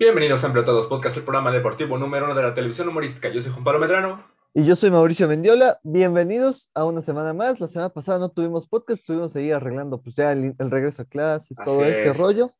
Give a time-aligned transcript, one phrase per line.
[0.00, 3.28] Bienvenidos a Todos Podcast, el programa deportivo número uno de la televisión humorística.
[3.28, 4.24] Yo soy Juan Pablo Medrano.
[4.54, 5.78] Y yo soy Mauricio Mendiola.
[5.82, 7.60] Bienvenidos a una semana más.
[7.60, 11.58] La semana pasada no tuvimos podcast, estuvimos ahí arreglando pues ya el, regreso a clases,
[11.62, 12.50] todo este rollo.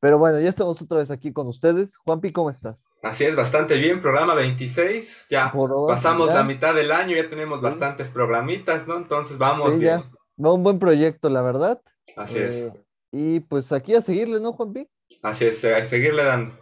[0.00, 1.96] Pero bueno, ya estamos otra vez aquí con ustedes.
[1.98, 2.90] Juanpi, ¿cómo estás?
[3.04, 4.02] Así es, bastante bien.
[4.02, 5.28] Programa 26.
[5.30, 5.52] Ya
[5.86, 8.96] pasamos la mitad del año, ya tenemos bastantes programitas, ¿no?
[8.96, 10.02] Entonces vamos bien.
[10.44, 11.80] Va un buen proyecto, la verdad.
[12.16, 12.54] Así es.
[12.56, 12.72] Eh,
[13.12, 14.88] y pues aquí a seguirle, ¿no, Juanpi?
[15.22, 16.60] Así es, a seguirle dando.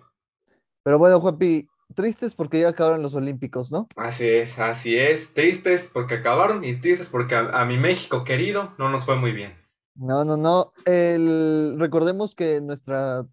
[0.90, 3.86] Pero bueno, Juanpi, tristes porque ya acabaron los Olímpicos, ¿no?
[3.94, 5.32] Así es, así es.
[5.32, 9.56] Tristes porque acabaron y tristes porque a, mi México querido no nos fue muy bien.
[9.94, 10.72] No, no, no.
[10.86, 13.24] El, recordemos que nuestra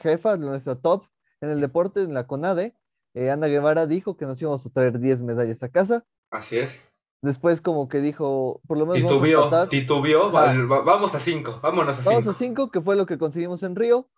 [0.00, 1.04] jefa, nuestra top
[1.42, 2.74] en el deporte, en la CONADE,
[3.12, 6.06] eh, Ana Guevara dijo que nos íbamos a traer 10 medallas a casa.
[6.30, 6.80] Así es.
[7.20, 11.98] Después como que dijo, por lo menos titubió, vamos a titubió, vamos a 5, vámonos
[11.98, 12.10] a 5.
[12.10, 14.08] Vamos a 5, que fue lo que conseguimos en Río.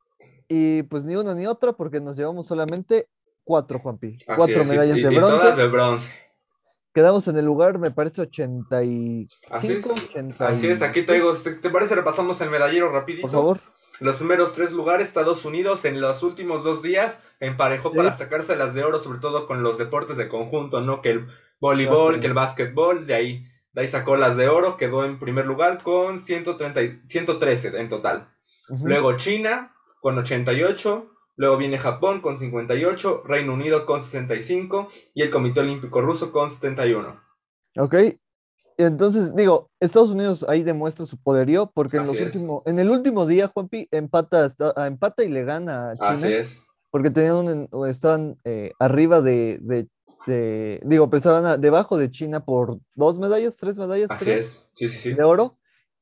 [0.49, 3.09] Y pues ni una ni otra, porque nos llevamos solamente
[3.45, 4.19] cuatro, Juanpi.
[4.37, 5.37] cuatro medallas de, bronce.
[5.37, 6.11] todas de bronce.
[6.95, 9.35] Quedamos en el lugar, me parece, 85.
[9.51, 11.95] Así es, Así es aquí traigo, ¿te parece?
[11.95, 13.23] Repasamos el medallero rapidito.
[13.23, 13.59] Por favor.
[14.01, 18.75] Los primeros tres lugares, Estados Unidos en los últimos dos días emparejó para sacarse las
[18.75, 21.03] de oro, sobre todo con los deportes de conjunto, ¿no?
[21.03, 21.27] Que el
[21.61, 25.47] voleibol, que el básquetbol, de ahí, de ahí sacó las de oro, quedó en primer
[25.47, 28.29] lugar con 130, 113 en total.
[28.69, 35.31] Luego China, con 88, luego viene Japón con 58, Reino Unido con 65 y el
[35.31, 37.21] Comité Olímpico Ruso con 71.
[37.77, 37.95] Ok,
[38.79, 43.27] entonces digo, Estados Unidos ahí demuestra su poderío porque en, los últimos, en el último
[43.27, 44.49] día Juanpi empata,
[44.87, 46.11] empata y le gana a China.
[46.11, 46.59] Así es.
[46.91, 53.19] Porque tenían estaban eh, arriba de, de, digo, pues estaban debajo de China por dos
[53.19, 54.11] medallas, tres medallas.
[54.11, 55.13] Así es, sí, sí, sí.
[55.13, 55.59] De oro.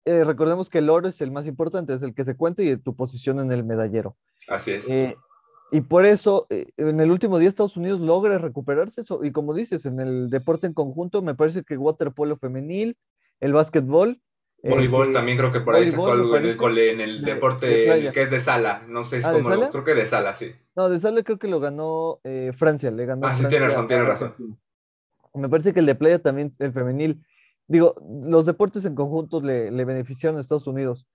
[0.06, 2.76] Eh, recordemos que el oro es el más importante, es el que se cuenta y
[2.76, 4.16] tu posición en el medallero.
[4.46, 4.88] Así es.
[4.88, 5.16] Eh,
[5.72, 9.24] y por eso, eh, en el último día Estados Unidos logra recuperarse eso.
[9.24, 12.96] Y como dices, en el deporte en conjunto, me parece que waterpolo femenil,
[13.40, 14.20] el básquetbol.
[14.62, 18.30] Voleibol también creo que por ahí sacó algo en el, en el deporte que es
[18.30, 18.84] de sala.
[18.86, 20.52] No sé, ah, como, creo que de sala, sí.
[20.76, 22.20] No, de sala creo que lo ganó
[22.56, 23.26] Francia, le ganó.
[23.26, 24.34] Ah, sí, tiene razón, tiene razón.
[25.34, 27.22] Me parece que el de playa también, el femenil,
[27.68, 31.06] digo, los deportes en conjunto le, beneficiaron a Estados Unidos.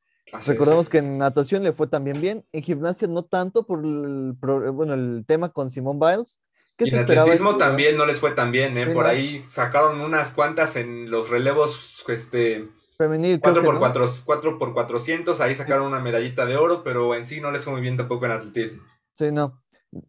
[0.46, 4.94] Recordemos que en natación le fue también bien, en gimnasia no tanto por el, bueno,
[4.94, 6.40] el tema con Simone Biles.
[6.78, 8.88] y en atletismo también no les fue tan bien, ¿eh?
[8.88, 13.40] por ahí sacaron unas cuantas en los relevos este, femenil.
[13.42, 17.52] 4 por, 4, por 400, ahí sacaron una medallita de oro, pero en sí no
[17.52, 18.84] les fue muy bien tampoco en atletismo.
[19.14, 19.62] Sí, no.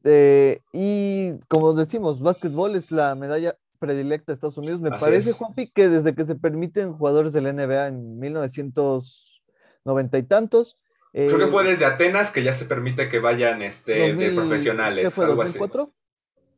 [0.05, 4.81] Eh, y como decimos, básquetbol es la medalla predilecta de Estados Unidos.
[4.81, 10.23] Me parece, Juanpi, que desde que se permiten jugadores de la NBA en 1990 y
[10.23, 10.79] tantos.
[11.13, 15.05] Creo que fue eh, desde Atenas que ya se permite que vayan este, de profesionales.
[15.05, 15.93] ¿Qué fue, 2004?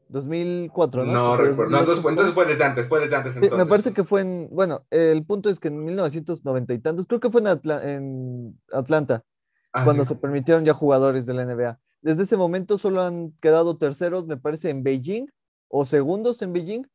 [0.08, 1.12] 2004, ¿no?
[1.12, 1.70] No, recuerdo.
[1.70, 3.34] No, entonces, entonces, fue desde antes, fue desde antes.
[3.40, 7.20] me parece que fue en, bueno, el punto es que en 1990 y tantos, creo
[7.20, 7.48] que fue en,
[7.88, 9.24] en Atlanta,
[9.72, 11.78] ah, cuando se permitieron ya jugadores de la NBA.
[12.02, 15.26] Desde ese momento solo han quedado terceros, me parece, en Beijing
[15.68, 16.86] o segundos en Beijing,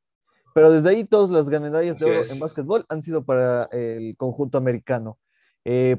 [0.53, 4.57] pero desde ahí todas las medallas de oro en básquetbol han sido para el conjunto
[4.57, 5.17] americano.
[5.65, 5.97] Eh,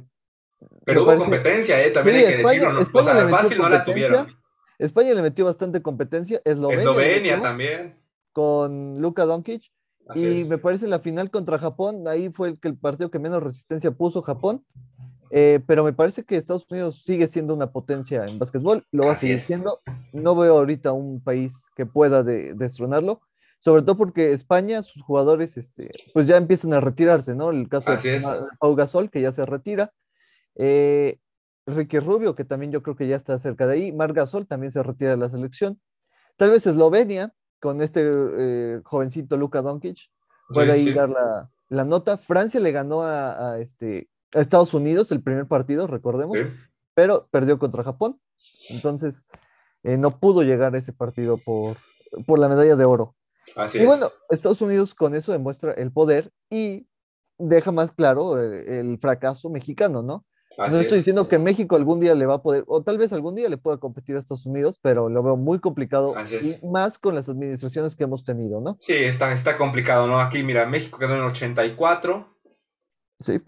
[0.84, 1.90] pero hubo competencia, ¿eh?
[1.90, 4.36] También hay que España, España le fácil no la tuvieron.
[4.78, 6.40] España le metió bastante competencia.
[6.44, 7.96] Eslovenia, Eslovenia también.
[8.32, 9.70] Con Luka Doncic.
[10.14, 13.90] y me parece la final contra Japón, ahí fue el, el partido que menos resistencia
[13.90, 14.64] puso Japón.
[15.32, 19.12] Eh, pero me parece que Estados Unidos sigue siendo una potencia en básquetbol, lo va
[19.12, 19.80] a seguir siendo.
[20.12, 23.20] No veo ahorita un país que pueda destronarlo
[23.60, 27.50] sobre todo porque España, sus jugadores, este, pues ya empiezan a retirarse, ¿no?
[27.50, 28.22] El caso de
[28.58, 29.92] Pau Gasol, que ya se retira.
[30.56, 31.18] Eh,
[31.66, 33.92] Ricky Rubio, que también yo creo que ya está cerca de ahí.
[33.92, 35.78] Mar Gasol también se retira de la selección.
[36.36, 40.10] Tal vez Eslovenia, con este eh, jovencito Luka Doncic,
[40.48, 41.10] puede ahí dar
[41.68, 42.16] la, nota.
[42.16, 46.38] Francia le ganó a, este, a Estados Unidos el primer partido, recordemos,
[46.94, 48.18] pero perdió contra Japón.
[48.70, 49.26] Entonces,
[49.82, 51.76] eh, no pudo llegar a ese partido por,
[52.26, 53.14] por la medalla de oro
[53.74, 56.86] y bueno, Estados Unidos con eso demuestra el poder y
[57.38, 60.24] deja más claro eh, el, fracaso mexicano, ¿no?
[60.58, 63.34] no estoy diciendo que México algún día le va a poder, o tal vez algún
[63.34, 67.14] día le pueda competir a Estados Unidos, pero lo veo muy complicado, y más con
[67.14, 68.76] las administraciones que hemos tenido, ¿no?
[68.80, 70.20] Sí, está, está complicado, ¿no?
[70.20, 72.26] Aquí, mira, México quedó en 84.
[73.20, 73.40] Sí.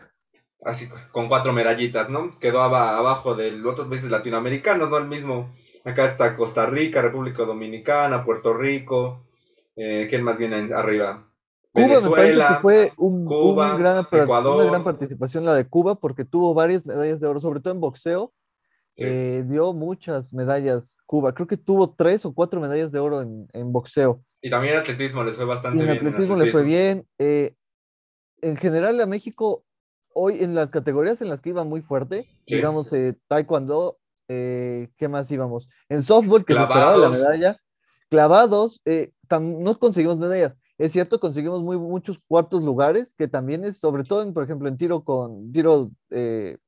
[0.64, 2.38] Así, con cuatro medallitas, ¿no?
[2.38, 4.96] Quedó abajo de los otros países latinoamericanos, ¿no?
[4.96, 5.50] El mismo,
[5.84, 9.24] acá está Costa Rica, República Dominicana, Puerto Rico,
[9.76, 11.28] eh, ¿Quién más viene arriba?
[11.72, 16.52] Cuba me parece que fue un, gran, una gran participación la de Cuba porque tuvo
[16.52, 18.32] varias medallas de oro, sobre todo en boxeo.
[18.96, 21.32] Eh, dio muchas medallas Cuba.
[21.32, 24.22] Creo que tuvo tres o cuatro medallas de oro en, boxeo.
[24.42, 25.96] Y también en atletismo les fue bastante bien.
[25.96, 27.06] En atletismo, le fue bien.
[27.18, 27.54] Eh,
[28.42, 29.64] en general a México,
[30.14, 33.98] hoy en las categorías en las que iba muy fuerte, digamos eh, taekwondo,
[34.28, 35.70] ¿qué más íbamos?
[35.88, 37.56] En softball, que se esperaba la medalla.
[38.10, 38.82] Clavados,
[39.40, 40.54] no conseguimos medallas.
[40.78, 44.68] Es cierto, conseguimos muy, muchos cuartos lugares, que también es, sobre todo, en, por ejemplo,
[44.68, 46.58] en tiro con tiro de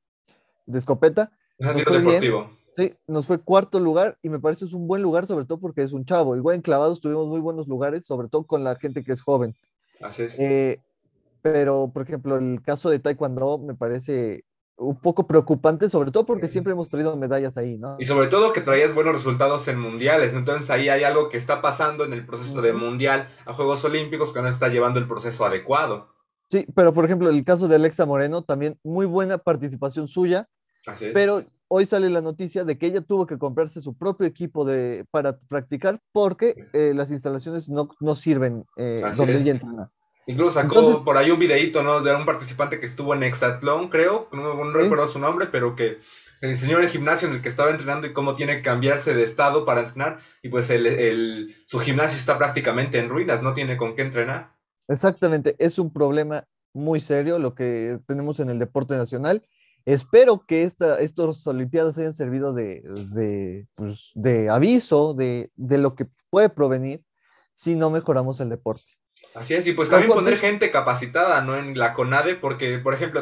[0.73, 2.49] escopeta, deportivo.
[2.75, 5.81] Sí, nos fue cuarto lugar y me parece es un buen lugar, sobre todo porque
[5.81, 6.35] es un chavo.
[6.35, 9.55] Igual en clavados tuvimos muy buenos lugares, sobre todo con la gente que es joven.
[10.01, 10.35] Así es.
[10.37, 10.81] Eh,
[11.41, 14.43] pero, por ejemplo, el caso de Taekwondo me parece
[14.77, 17.95] un poco preocupante, sobre todo porque siempre hemos traído medallas ahí, ¿no?
[17.99, 21.61] Y sobre todo que traías buenos resultados en mundiales, entonces ahí hay algo que está
[21.61, 25.45] pasando en el proceso de mundial a Juegos Olímpicos que no está llevando el proceso
[25.45, 26.09] adecuado.
[26.49, 30.47] Sí, pero por ejemplo, el caso de Alexa Moreno, también muy buena participación suya,
[31.13, 35.05] pero hoy sale la noticia de que ella tuvo que comprarse su propio equipo de,
[35.09, 39.91] para practicar porque eh, las instalaciones no, no sirven eh, donde ella entrena.
[40.27, 42.01] Incluso sacó por ahí un videito, ¿no?
[42.01, 45.99] De un participante que estuvo en Exatlón, creo, no, recuerdo su nombre, pero que
[46.41, 49.65] enseñó el gimnasio en el que estaba entrenando y cómo tiene que cambiarse de estado
[49.65, 50.19] para entrenar.
[50.41, 54.51] Y pues el, el, su gimnasio está prácticamente en ruinas, no tiene con qué entrenar.
[54.87, 59.41] Exactamente, es un problema muy serio lo que tenemos en el deporte nacional
[59.85, 62.81] Espero que esta, estos Olimpiadas hayan servido de,
[63.11, 67.03] de, pues, de aviso de, de, lo que puede provenir
[67.53, 68.91] si no mejoramos el deporte.
[69.35, 71.57] Así es, y pues también poner gente capacitada, ¿no?
[71.57, 73.21] En la CONADE, porque, por ejemplo,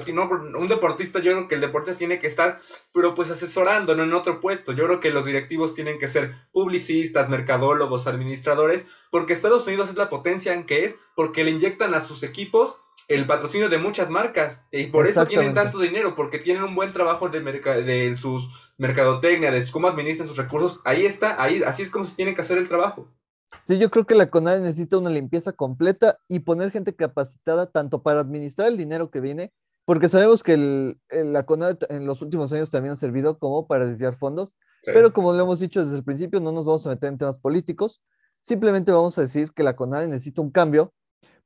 [0.55, 2.59] un deportista, yo creo que el deportista tiene que estar,
[2.93, 4.73] pero pues asesorando, no en otro puesto.
[4.73, 9.95] Yo creo que los directivos tienen que ser publicistas, mercadólogos, administradores, porque Estados Unidos es
[9.95, 12.77] la potencia en que es, porque le inyectan a sus equipos
[13.07, 16.93] el patrocinio de muchas marcas y por eso tienen tanto dinero porque tienen un buen
[16.93, 20.79] trabajo de, de sus mercadotecnia, de cómo administran sus recursos.
[20.85, 23.11] Ahí está, ahí así es como se tiene que hacer el trabajo.
[23.61, 28.01] Sí, yo creo que la CONADE necesita una limpieza completa y poner gente capacitada tanto
[28.01, 29.53] para administrar el dinero que viene,
[29.85, 33.85] porque sabemos que el, la CONADE en los últimos años también ha servido como para
[33.85, 34.53] desviar fondos,
[34.85, 37.39] pero como lo hemos dicho desde el principio, no nos vamos a meter en temas
[37.39, 38.01] políticos,
[38.41, 40.93] simplemente vamos a decir que la CONADE necesita un cambio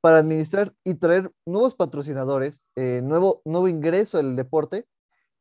[0.02, 4.86] para administrar y traer nuevos patrocinadores, eh, nuevo, nuevo ingreso al deporte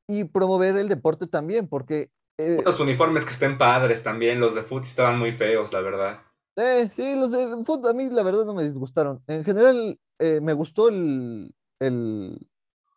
[0.08, 2.10] y promover el deporte también, porque...
[2.38, 6.20] Eh, los uniformes que estén padres también, los de fútbol estaban muy feos, la verdad.
[6.56, 9.22] Eh, sí, los de fútbol a mí la verdad no me disgustaron.
[9.26, 12.48] En general, eh, me gustó el, el,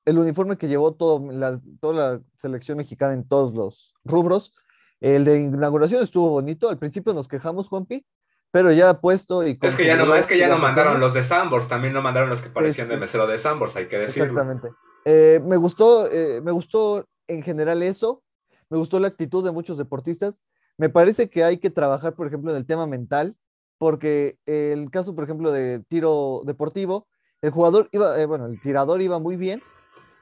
[0.06, 4.54] el, uniforme que llevó todo la, toda la selección mexicana en todos los rubros.
[5.02, 6.70] El de inauguración estuvo bonito.
[6.70, 8.06] Al principio nos quejamos, Juanpi,
[8.52, 9.58] pero ya puesto y...
[9.62, 12.30] Es que ya no, es que ya no mandaron los de Sambors, también no mandaron
[12.30, 14.32] los que parecían de mesero de Sambors, hay que decirlo.
[14.32, 14.70] Exactamente.
[15.06, 18.24] Eh, me gustó, eh, me gustó en general eso,
[18.70, 20.42] me gustó la actitud de muchos deportistas.
[20.78, 23.36] Me parece que hay que trabajar, por ejemplo, en el tema mental,
[23.80, 27.08] porque el caso, por ejemplo, de tiro deportivo,
[27.42, 29.64] el jugador iba, eh, bueno, el tirador iba muy bien,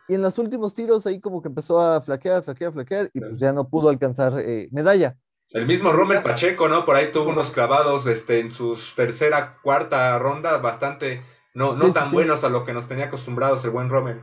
[0.07, 3.37] y en los últimos tiros ahí como que empezó a flaquear, flaquear, flaquear, y pues
[3.37, 4.33] ya no pudo alcanzar
[4.71, 5.17] medalla.
[5.49, 6.85] El mismo Romer Pacheco, ¿no?
[6.85, 11.23] Por ahí tuvo unos clavados este, en su tercera, cuarta ronda, bastante,
[11.53, 14.21] no, no tan buenos a lo que nos tenía acostumbrados el buen Romer.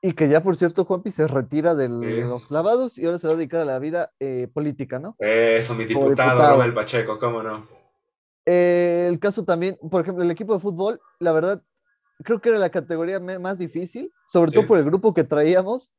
[0.00, 3.34] Y que ya, por cierto, Juanpi se retira de los clavados y ahora se va
[3.34, 5.14] a dedicar a la vida eh, política, ¿no?
[5.18, 7.68] Eso, mi diputado, Romer Pacheco, cómo no.
[8.46, 11.62] Eh, el caso también, por ejemplo, el equipo de fútbol, la verdad,
[12.22, 15.92] creo que era la categoría más difícil, sobre todo por el grupo que traíamos.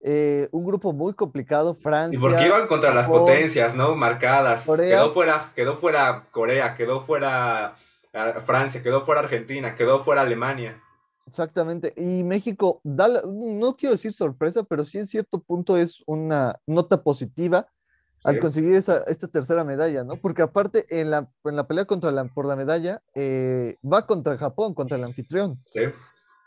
[0.00, 2.16] Eh, un grupo muy complicado, Francia.
[2.16, 3.96] Y porque iban contra las potencias, ¿no?
[3.96, 4.64] Marcadas.
[4.64, 7.76] Quedó fuera, quedó fuera Corea, quedó fuera
[8.12, 10.80] ah, Francia, quedó fuera Argentina, quedó fuera Alemania.
[11.26, 11.92] Exactamente.
[11.96, 17.02] Y México, da no quiero decir sorpresa, pero sí en cierto punto es una nota
[17.02, 17.66] positiva
[18.26, 20.16] al conseguir esa, esta tercera medalla, ¿no?
[20.16, 24.36] Porque aparte en la, en la pelea contra la, por la medalla eh, va contra
[24.36, 25.62] Japón, contra el anfitrión.
[25.72, 25.80] Sí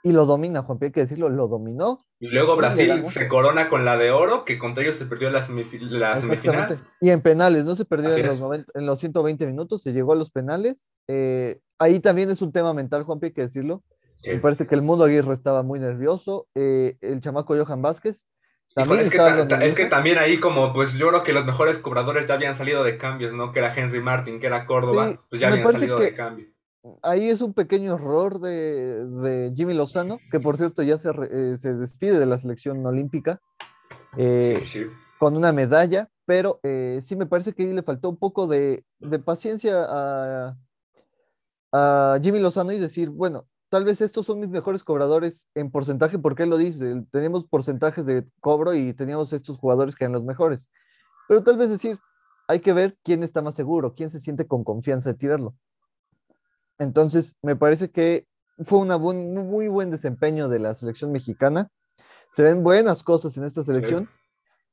[0.01, 2.05] y lo domina, Juan, hay que decirlo, lo dominó.
[2.19, 5.45] Y luego Brasil se corona con la de oro, que contra ellos se perdió la,
[5.45, 6.81] semifinal.
[7.01, 8.41] Y en penales, no se perdió en los,
[8.73, 10.85] en los, 120 minutos, se llegó a los penales.
[11.07, 13.83] Eh, ahí también es un tema mental, Juan, hay que decirlo.
[14.25, 16.47] Me parece que el mundo Aguirre estaba muy nervioso.
[16.53, 18.25] Eh, el chamaco Johan Vázquez
[18.75, 22.27] también es, que es que también ahí como, pues yo creo que los mejores cobradores
[22.27, 23.51] ya habían salido de cambios, ¿no?
[23.51, 26.47] Que era Henry Martin, que era Córdoba, pues ya habían salido de cambio.
[27.01, 32.19] ahí es un pequeño error de, Jimmy Lozano, que por cierto ya se, eh, despide
[32.19, 33.41] de la selección olímpica
[34.17, 34.63] eh,
[35.17, 38.83] con una medalla, pero eh, sí me parece que ahí le faltó un poco de,
[39.25, 40.55] paciencia a,
[42.21, 46.43] Jimmy Lozano y decir, bueno, tal vez estos son mis mejores cobradores en porcentaje, porque
[46.43, 50.69] él lo dice, tenemos porcentajes de cobro y teníamos estos jugadores que eran los mejores.
[51.27, 51.99] pero tal vez decir,
[52.47, 55.55] hay que ver quién está más seguro, quién se siente con confianza de tirarlo.
[56.79, 58.27] Entonces, me parece que
[58.65, 61.69] fue un muy buen desempeño de la selección mexicana.
[62.33, 64.09] Se ven buenas cosas en esta selección.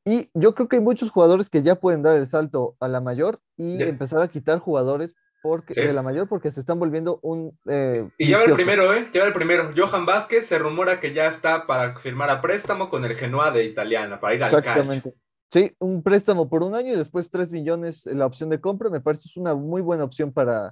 [0.05, 3.01] Y yo creo que hay muchos jugadores que ya pueden dar el salto a la
[3.01, 5.15] mayor y empezar a quitar jugadores
[5.47, 7.59] porque, de la mayor porque se están volviendo un...
[7.69, 9.09] Eh, y ya va el primero, ¿eh?
[9.13, 9.71] Ya va el primero.
[9.77, 13.65] Johan Vázquez se rumora que ya está para firmar a préstamo con el Genoa de
[13.65, 15.15] Italiana, para ir al Exactamente.
[15.53, 18.91] Sí, un préstamo por un año y después 3 millones la opción de compra.
[18.91, 20.71] Me parece es una muy buena opción para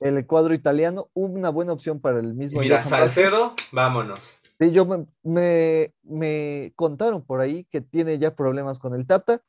[0.00, 2.60] el cuadro italiano, una buena opción para el mismo.
[2.60, 4.20] mira, Salcedo, vámonos.
[4.60, 9.42] Sí, yo me, me, contaron por ahí que tiene ya problemas con el Tata,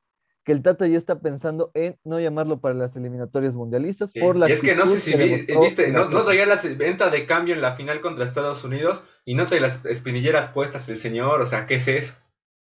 [0.44, 4.50] que el Tata ya está pensando en no llamarlo para las eliminatorias mundialistas por la
[4.50, 7.62] y es que no sé si viste, no, no, traía la venta de cambio en
[7.62, 11.66] la final contra Estados Unidos y no trae las espinilleras puestas el señor, o sea,
[11.66, 12.14] ¿qué es eso?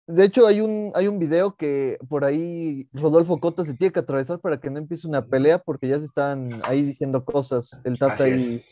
[0.06, 4.01] De hecho, hay un, hay un video que por ahí Rodolfo Cota se tiene que
[4.01, 7.98] atravesar para que no empiece una pelea porque ya se están ahí diciendo cosas el
[7.98, 8.63] Tata y...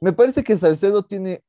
[0.00, 1.42] Me parece que Salcedo tiene,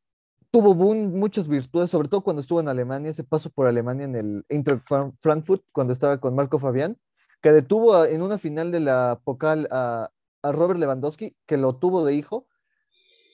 [0.51, 4.45] tuvo muchas virtudes, sobre todo cuando estuvo en Alemania, ese paso por Alemania en el
[4.49, 4.81] Inter
[5.19, 6.97] Frankfurt, cuando estaba con Marco Fabián,
[7.41, 10.09] que detuvo en una final de la Pocal a,
[10.41, 12.47] a Robert Lewandowski, que lo tuvo de hijo,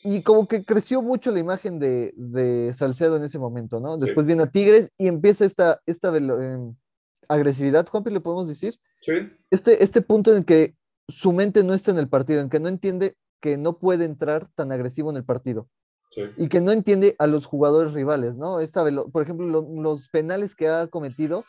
[0.04, 3.98] y como que creció mucho la imagen de, de Salcedo en ese momento, ¿no?
[3.98, 6.76] Después viene a Tigres y empieza esta, esta em,
[7.28, 8.76] agresividad, Juanpi, le podemos decir.
[9.02, 9.14] Sí.
[9.50, 10.76] Este, este punto en que
[11.08, 14.48] su mente no está en el partido, en que no entiende que no puede entrar
[14.54, 15.70] tan agresivo en el partido.
[16.16, 16.24] Sí.
[16.38, 18.62] Y que no entiende a los jugadores rivales, ¿no?
[18.62, 21.44] Esta, por ejemplo, los penales que ha cometido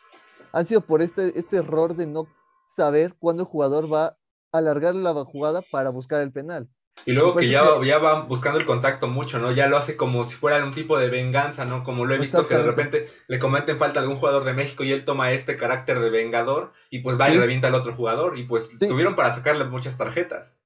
[0.51, 2.27] han sido por este, este error de no
[2.75, 4.17] saber cuándo el jugador va a
[4.51, 6.67] alargar la jugada para buscar el penal.
[7.05, 9.51] Y luego que ya, ya va buscando el contacto mucho, ¿no?
[9.51, 11.83] Ya lo hace como si fuera un tipo de venganza, ¿no?
[11.83, 14.83] Como lo he visto que de repente le cometen falta a algún jugador de México
[14.83, 18.37] y él toma este carácter de vengador y pues va y revienta al otro jugador
[18.37, 20.57] y pues tuvieron para sacarle muchas tarjetas.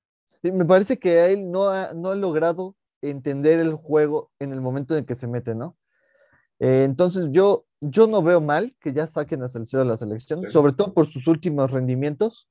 [0.41, 4.53] Sí, me parece que a él no ha, no ha logrado entender el juego en
[4.53, 5.77] el momento en que se mete, ¿no?
[6.59, 10.47] Eh, entonces yo, yo no veo mal que ya saquen a Salcedo de la selección,
[10.47, 12.47] sobre todo por sus últimos rendimientos,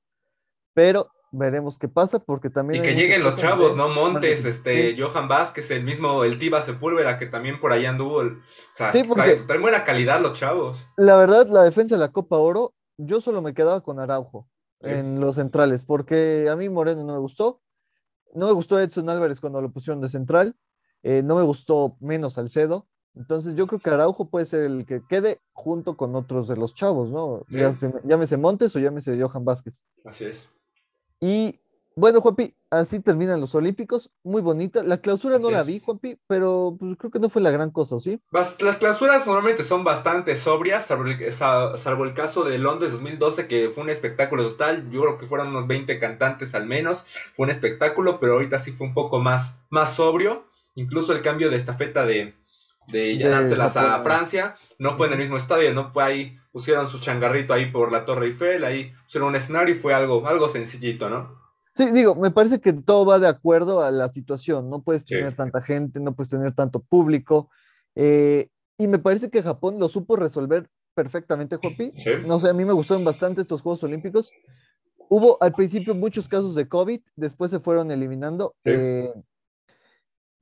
[0.75, 2.83] pero veremos qué pasa, porque también...
[2.83, 3.88] Y que lleguen los chavos, ¿no?
[3.88, 8.19] Montes, este, Johan Vázquez, el mismo, el Tiba Sepúlveda, que también por ahí anduvo.
[8.19, 8.30] o
[8.76, 10.85] sea, sí, porque traen, buena calidad los chavos.
[10.97, 14.49] La verdad, la defensa de la Copa Oro, yo solo me quedaba con Araujo
[14.80, 17.61] en los centrales, porque a mí Moreno no me gustó.
[18.35, 20.57] No me gustó Edson Álvarez cuando lo pusieron de central.
[21.03, 22.87] Eh, no me gustó menos Salcedo.
[23.15, 26.75] Entonces yo creo que Araujo puede ser el que quede junto con otros de los
[26.75, 27.45] chavos, ¿no?
[28.05, 29.85] llámese Montes o llámese Johan Vázquez.
[30.05, 30.49] Así es.
[31.21, 31.60] Y
[31.97, 34.11] bueno, Juanpi, así terminan los Olímpicos.
[34.23, 34.82] Muy bonita.
[34.82, 37.99] La clausura no la vi, Juanpi, pero pues, creo que no fue la gran cosa,
[37.99, 38.20] ¿sí?
[38.30, 43.90] Las clausuras normalmente son bastante sobrias, salvo el, caso de Londres 2012, que fue un
[43.90, 44.90] espectáculo total.
[44.90, 47.04] Yo creo que fueron unos 20 cantantes al menos.
[47.35, 50.44] Fue un espectáculo, pero ahorita sí fue un poco más, más sobrio.
[50.76, 52.35] Incluso el cambio de estafeta de,
[52.87, 56.99] de, de a Francia no fue en el mismo estadio, no fue ahí pusieron su
[56.99, 61.09] changarrito ahí por la Torre Eiffel, ahí pusieron un escenario y fue algo, algo sencillito,
[61.09, 61.38] ¿no?
[61.81, 65.35] Sí, digo, me parece que todo va de acuerdo a la situación, no puedes tener
[65.35, 67.49] tanta gente, no puedes tener tanto público,
[67.95, 71.93] eh, y me parece que Japón lo supo resolver perfectamente, Jopi.
[72.27, 74.31] No sé, a mí me gustaron bastante estos Juegos Olímpicos.
[75.09, 79.11] Hubo al principio muchos casos de COVID, después se fueron eliminando, eh,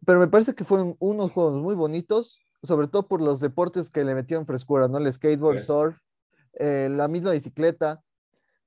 [0.05, 4.05] pero me parece que fueron unos juegos muy bonitos sobre todo por los deportes que
[4.05, 4.99] le metieron frescura, ¿no?
[4.99, 5.97] El skateboard, surf,
[6.55, 8.03] eh, la misma bicicleta.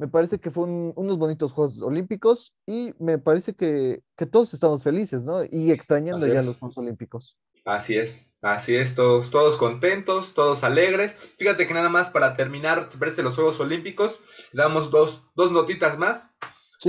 [0.02, 5.26] Me parece que fueron unos bonitos Juegos Olímpicos y me parece que, todos estamos felices,
[5.26, 5.44] ¿no?
[5.44, 7.38] Y extrañando ya los Juegos Olímpicos.
[7.66, 11.14] Así es, así es, todos, todos contentos, todos alegres.
[11.38, 14.20] Fíjate que nada más para terminar, verse los Juegos Olímpicos,
[14.54, 16.28] damos dos, dos notitas más.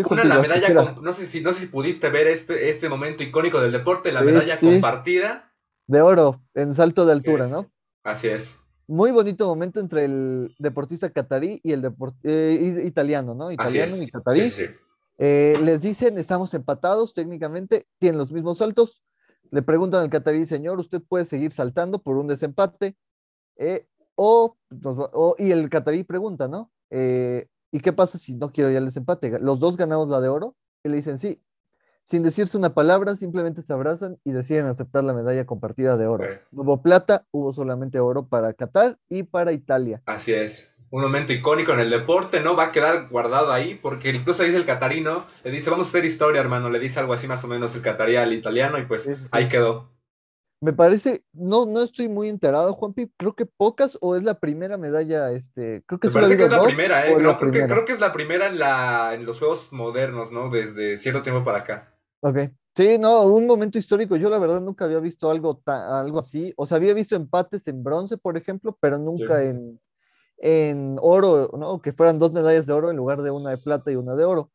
[0.09, 3.61] Una, la medalla, no, sé si, no sé si pudiste ver este, este momento icónico
[3.61, 5.53] del deporte, la medalla compartida
[5.87, 7.71] de oro en salto de altura, ¿no?
[8.05, 8.59] Así es.
[8.87, 13.51] Muy bonito momento entre el deportista catarí y el eh, italiano, ¿no?
[13.51, 14.53] Italiano y catarí.
[15.19, 19.03] Eh, les dicen, estamos empatados técnicamente, tienen los mismos saltos.
[19.51, 22.97] Le preguntan al catarí, señor, usted puede seguir saltando por un desempate.
[23.57, 24.57] Eh, o,
[25.39, 26.71] y el catarí pregunta, ¿no?
[26.91, 29.39] ¿Y qué pasa si no quiero ya el desempate?
[29.41, 30.57] Los dos ganamos la de oro.
[30.85, 31.41] Y le dicen, sí,
[32.13, 36.27] sin decirse una palabra, simplemente se abrazan y deciden aceptar la medalla compartida de oro.
[36.51, 40.03] hubo plata, hubo solamente oro para Qatar y para Italia.
[40.05, 40.75] Así es.
[40.91, 42.55] Un momento icónico en el deporte, ¿no?
[42.55, 46.05] Va a quedar guardado ahí, porque incluso dice el catarino, le dice, vamos a hacer
[46.05, 49.33] historia, hermano, le dice algo así más o menos el catarí al italiano, y pues
[49.33, 49.89] ahí quedó.
[50.61, 54.77] Me parece, no, no estoy muy enterado, Juanpi, creo que pocas o es la primera
[54.77, 57.15] medalla, este, creo que, parece que es la primera, ¿eh?
[57.17, 60.51] creo, Que, creo que es la primera en, la, en los Juegos modernos, ¿no?
[60.51, 61.92] Desde cierto tiempo para acá.
[62.23, 62.39] Ok.
[62.75, 64.17] Sí, no, un momento histórico.
[64.17, 66.55] Yo la verdad nunca había visto algo, algo así.
[66.57, 69.79] O sea, había visto empates en bronce, por ejemplo, pero nunca en,
[70.39, 71.83] en oro, ¿no?
[71.83, 74.25] Que fueran dos medallas de oro en lugar de una de plata y una de
[74.25, 74.51] oro.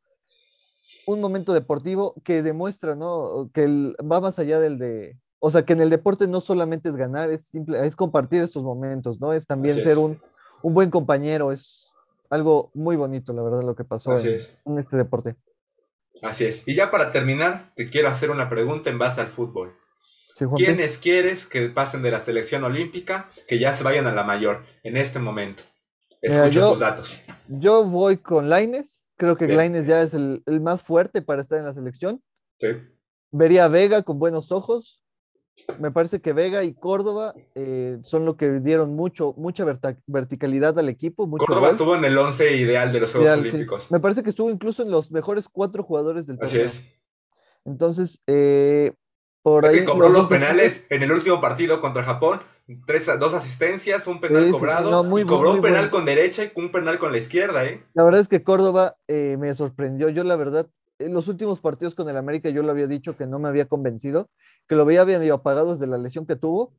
[1.06, 3.52] Un momento deportivo que demuestra, ¿no?
[3.54, 3.68] Que
[4.02, 7.30] va más allá del de, o sea, que en el deporte no solamente es ganar,
[7.30, 9.34] es, simple, es compartir estos momentos, ¿no?
[9.34, 10.20] Es también ser Un,
[10.64, 11.92] un, buen compañero, es
[12.30, 15.36] algo muy bonito, la verdad, lo que pasó en, en, este deporte.
[16.22, 16.68] Así es.
[16.68, 19.76] Y ya para terminar, te quiero hacer una pregunta en base al fútbol.
[20.56, 24.66] ¿Quiénes quieres que pasen de la selección olímpica, que ya se vayan a la mayor
[24.84, 25.64] en este momento?
[26.22, 27.22] Escucho tus datos.
[27.48, 29.08] Yo voy con Laines.
[29.16, 32.22] Creo que Laines ya es el, el, más fuerte para estar en la selección.
[32.60, 32.68] Sí.
[33.32, 35.02] Vería a Vega con buenos ojos
[35.80, 39.66] me parece que Vega y Córdoba eh, son lo que dieron mucho, mucha
[40.06, 41.30] verticalidad al equipo.
[41.30, 43.92] Córdoba estuvo en el 11 ideal de los Juegos Olímpicos.
[43.92, 46.66] Me parece que estuvo incluso en los mejores cuatro jugadores del torneo.
[46.66, 46.98] Así es.
[47.66, 48.94] Entonces, eh,
[49.42, 49.80] por ahí.
[49.80, 52.40] Que cobró los, penales en el último partido contra Japón.
[52.86, 55.20] Tres, dos asistencias, un penal cobrado.
[55.20, 57.82] y cobró un penal con derecha y un penal con la izquierda, ¿eh?
[57.94, 60.10] La verdad es que Córdoba eh, me sorprendió.
[60.10, 63.28] Yo, la verdad, en los últimos partidos con el América yo lo había dicho que
[63.28, 64.30] no me había convencido,
[64.68, 66.74] que lo veía bien apagado desde la lesión que tuvo,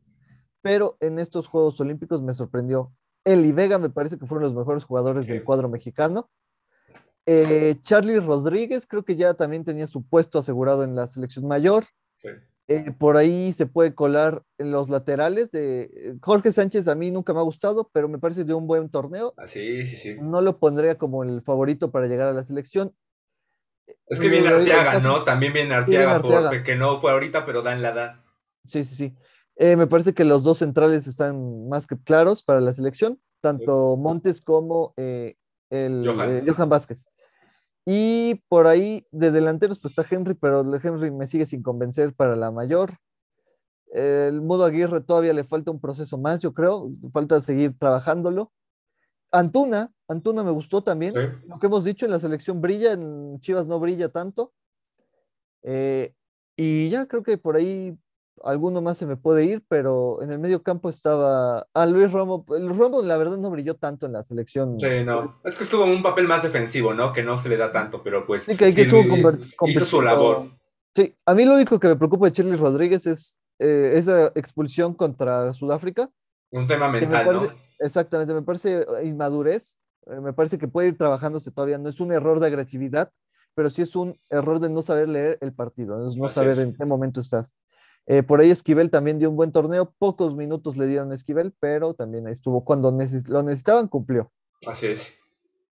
[0.63, 2.93] pero en estos Juegos Olímpicos me sorprendió.
[3.25, 6.31] Él y Vega me parece que fueron los mejores jugadores del cuadro mexicano.
[7.27, 11.85] Eh, Charlie Rodríguez creo que ya también tenía su puesto asegurado en la selección mayor.
[12.71, 15.51] Eh, por ahí se puede colar en los laterales.
[15.51, 18.89] De Jorge Sánchez a mí nunca me ha gustado, pero me parece de un buen
[18.89, 19.35] torneo.
[19.37, 20.17] Ah, sí, sí, sí.
[20.21, 22.95] No lo pondría como el favorito para llegar a la selección.
[24.07, 25.25] Es que viene Arteaga, ¿no?
[25.25, 28.21] También viene Arteaga, porque no fue ahorita, pero da en la edad.
[28.65, 29.17] Sí, sí, sí.
[29.57, 33.97] Eh, me parece que los dos centrales están más que claros para la selección, tanto
[33.97, 35.37] Montes como eh,
[35.71, 36.69] el eh, Johan.
[36.69, 37.09] Vázquez.
[37.85, 42.37] Y por ahí de delanteros, pues está Henry, pero Henry me sigue sin convencer para
[42.37, 42.99] la mayor.
[43.93, 48.53] El Mudo Aguirre todavía le falta un proceso más, yo creo, falta seguir trabajándolo.
[49.31, 51.15] Antuna, Antuna me gustó también.
[51.47, 54.53] Lo que hemos dicho en la selección brilla, en Chivas no brilla tanto.
[55.63, 56.15] Eh,
[56.57, 57.97] y ya creo que por ahí
[58.45, 62.45] alguno más se me puede ir, pero en el medio campo estaba a Luis Romo.
[62.57, 64.81] El Romo, la verdad, no brilló tanto en la selección.
[64.81, 65.41] Sí, no.
[65.45, 67.13] Es que estuvo en un papel más defensivo, ¿no?
[67.13, 68.45] Que no se le da tanto, pero pues.
[68.45, 69.03] Sí, que, estuvo
[69.67, 70.51] hizo su labor.
[70.95, 74.95] Sí, a mí lo único que me preocupa de Charlie Rodríguez es eh, esa expulsión
[74.95, 76.11] contra Sudáfrica.
[76.51, 77.68] Un tema mental, ¿no?
[77.79, 82.01] Exactamente, me parece eh, inmadurez, eh, me parece que puede ir trabajándose todavía, no es
[82.01, 83.13] un error de agresividad,
[83.55, 86.85] pero sí es un error de no saber leer el partido, no saber en qué
[86.85, 87.55] momento estás.
[88.07, 91.53] Eh, por ahí Esquivel también dio un buen torneo, pocos minutos le dieron a Esquivel,
[91.61, 94.33] pero también estuvo cuando lo necesitaban, cumplió.
[94.67, 95.13] Así es.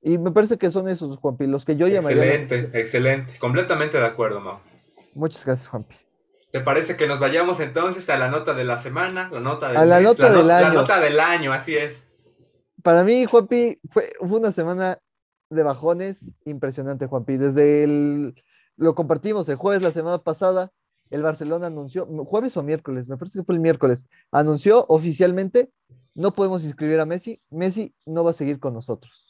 [0.02, 2.34] Y me parece que son esos, Juanpi, los que yo llamaría.
[2.34, 4.60] Excelente, excelente, completamente de acuerdo, Mau.
[5.14, 5.96] Muchas gracias, Juanpi.
[6.50, 9.28] ¿Te parece que nos vayamos entonces a la nota de la semana?
[9.32, 10.68] La nota del a la nota del año.
[10.68, 12.04] La nota del año, así es.
[12.82, 14.98] Para mí, Juanpi, fue, fue una semana
[15.48, 17.36] de bajones impresionante, Juanpi.
[17.36, 18.34] Desde el,
[18.76, 20.72] lo compartimos el jueves la semana pasada,
[21.10, 25.70] el Barcelona anunció, jueves o miércoles, me parece que fue el miércoles, anunció oficialmente,
[26.14, 29.29] no podemos inscribir a Messi, Messi no va a seguir con nosotros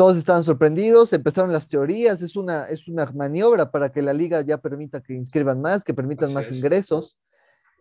[0.00, 4.40] todos estaban sorprendidos, empezaron las teorías, es una, es una maniobra para que la liga
[4.40, 7.18] ya permita que inscriban más, que permitan más ingresos.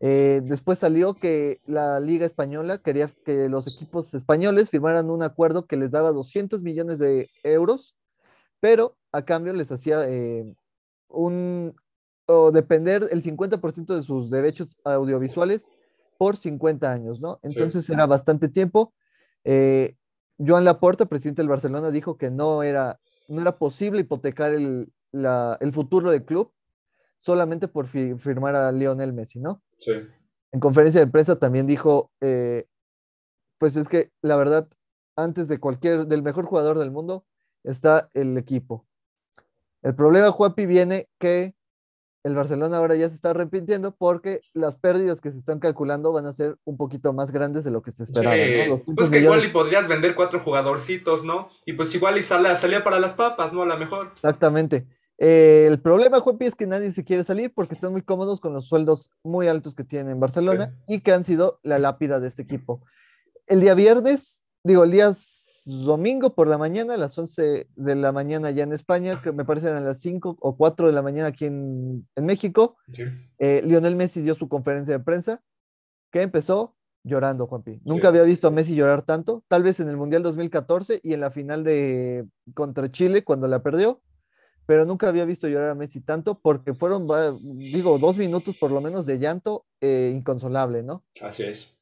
[0.02, 5.66] Eh, después salió que la liga española quería que los equipos españoles firmaran un acuerdo
[5.66, 7.96] que les daba 200 millones de euros,
[8.60, 10.44] pero a cambio les hacía eh,
[11.08, 11.74] un,
[12.26, 15.72] o depender el 50% de sus derechos audiovisuales
[16.18, 17.40] por 50 años, ¿no?
[17.44, 18.94] Entonces era bastante tiempo.
[19.46, 19.96] Eh,
[20.39, 24.91] Joan Laporta, presidente del Barcelona, dijo que no era, no era posible hipotecar el,
[25.73, 26.52] futuro del club
[27.19, 29.62] solamente por firmar a Lionel Messi, ¿no?
[29.78, 29.91] Sí.
[30.52, 32.65] En conferencia de prensa también dijo, eh,
[33.58, 34.67] pues es que la verdad,
[35.15, 37.25] antes de cualquier, del mejor jugador del mundo,
[37.63, 38.86] está el equipo.
[39.82, 41.54] El problema, Juapi, viene que
[42.30, 46.26] el Barcelona ahora ya se está arrepintiendo porque las pérdidas que se están calculando van
[46.26, 48.36] a ser un poquito más grandes de lo que se esperaba.
[48.96, 51.50] Pues que igual y podrías vender cuatro jugadorcitos, ¿no?
[51.65, 53.63] Y pues igual y salía para las papas, ¿no?
[53.63, 54.12] A lo mejor.
[54.15, 54.88] Exactamente.
[55.18, 58.54] Eh, el problema, Juanpi, es que nadie se quiere salir porque están muy cómodos con
[58.54, 62.30] los sueldos muy altos que tienen en Barcelona y que han sido la lápida de
[62.30, 62.82] este equipo.
[63.46, 65.12] El día viernes, digo, el día
[65.65, 69.45] domingo por la mañana, a las 11 de la mañana ya en España, que me
[69.45, 72.78] parece eran las 5 o 4 de la mañana aquí en, México.
[73.39, 75.41] Eh, Lionel Messi dio su conferencia de prensa,
[76.12, 77.80] que empezó llorando, Juanpi.
[77.84, 81.22] Nunca había visto a Messi llorar tanto, tal vez en el Mundial 2014 y en
[81.22, 84.02] la final de contra Chile cuando la perdió,
[84.65, 87.08] pero nunca había visto llorar a Messi tanto porque fueron,
[87.58, 91.04] digo, dos minutos por lo menos de llanto eh, inconsolable, ¿no?
[91.22, 91.74] Así es.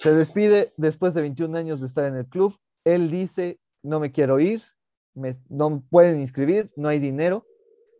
[0.00, 2.54] Se despide después de 21 años de estar en el club.
[2.86, 4.62] Él dice, no me quiero ir,
[5.12, 7.44] me, no pueden inscribir, no hay dinero,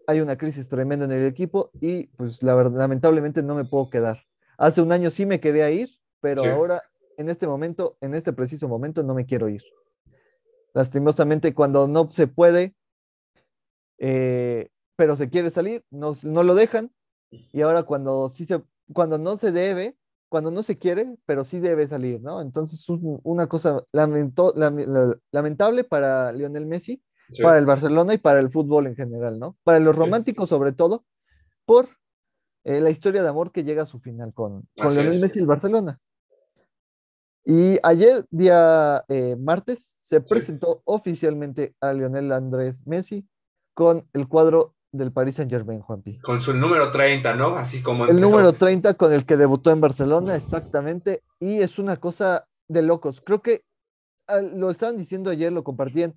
[0.06, 3.90] hay una crisis tremenda en el equipo y pues la verdad, lamentablemente no me puedo
[3.90, 4.22] quedar.
[4.56, 6.82] Hace un año sí me quería ir, pero ahora,
[7.16, 9.64] en este momento, en este preciso momento, no me quiero ir.
[10.72, 12.76] Lastimosamente, cuando no se puede,
[13.98, 16.92] eh, pero se quiere salir, no, no lo dejan.
[17.30, 19.96] Y ahora cuando sí se, cuando no se debe,
[20.28, 22.40] cuando no se quiere, pero sí debe salir, ¿no?
[22.40, 27.02] Entonces, es una cosa lamentable para Lionel Messi,
[27.42, 29.56] para el Barcelona y para el fútbol en general, ¿no?
[29.64, 31.04] Para los románticos, sobre todo,
[31.64, 31.88] por
[32.64, 35.42] eh, la historia de amor que llega a su final con, con Lionel Messi y
[35.42, 36.00] el Barcelona.
[37.44, 43.28] Y ayer, día eh, martes, se presentó oficialmente a Lionel Andrés Messi
[43.72, 46.18] con el cuadro del Paris Saint Germain, Juanpi.
[46.18, 47.56] Con su número 30, ¿no?
[47.56, 48.06] Así como...
[48.06, 51.22] El número 30 con el que debutó en Barcelona, exactamente.
[51.40, 53.20] Y es una cosa de locos.
[53.20, 53.64] Creo que
[54.54, 56.14] lo estaban diciendo ayer, lo compartían.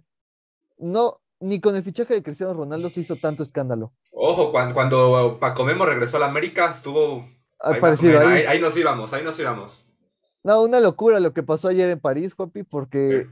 [0.78, 3.94] No, ni con el fichaje de Cristiano Ronaldo se hizo tanto escándalo.
[4.12, 7.28] Ojo, cuando, cuando Paco Memo regresó a la América, estuvo...
[7.62, 8.44] Ahí, parecido, ahí.
[8.44, 9.84] ahí nos íbamos, ahí nos íbamos.
[10.44, 13.28] No, una locura lo que pasó ayer en París, Jopi, porque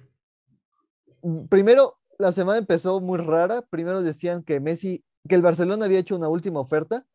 [1.49, 3.61] primero la semana empezó muy rara.
[3.61, 7.05] Primero decían que Messi, que el Barcelona había hecho una última oferta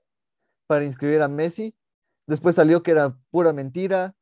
[0.66, 1.74] para inscribir a Messi.
[2.26, 4.14] Después salió que era pura mentira.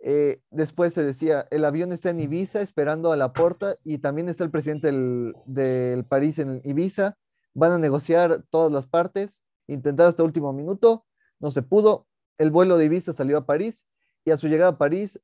[0.00, 4.28] Eh, después se decía, el avión está en Ibiza esperando a la puerta y también
[4.28, 7.16] está el presidente del, del París en Ibiza.
[7.54, 11.06] Van a negociar todas las partes, intentar hasta último minuto.
[11.40, 12.06] No se pudo.
[12.38, 13.86] El vuelo de Ibiza salió a París
[14.24, 15.20] y a su llegada a París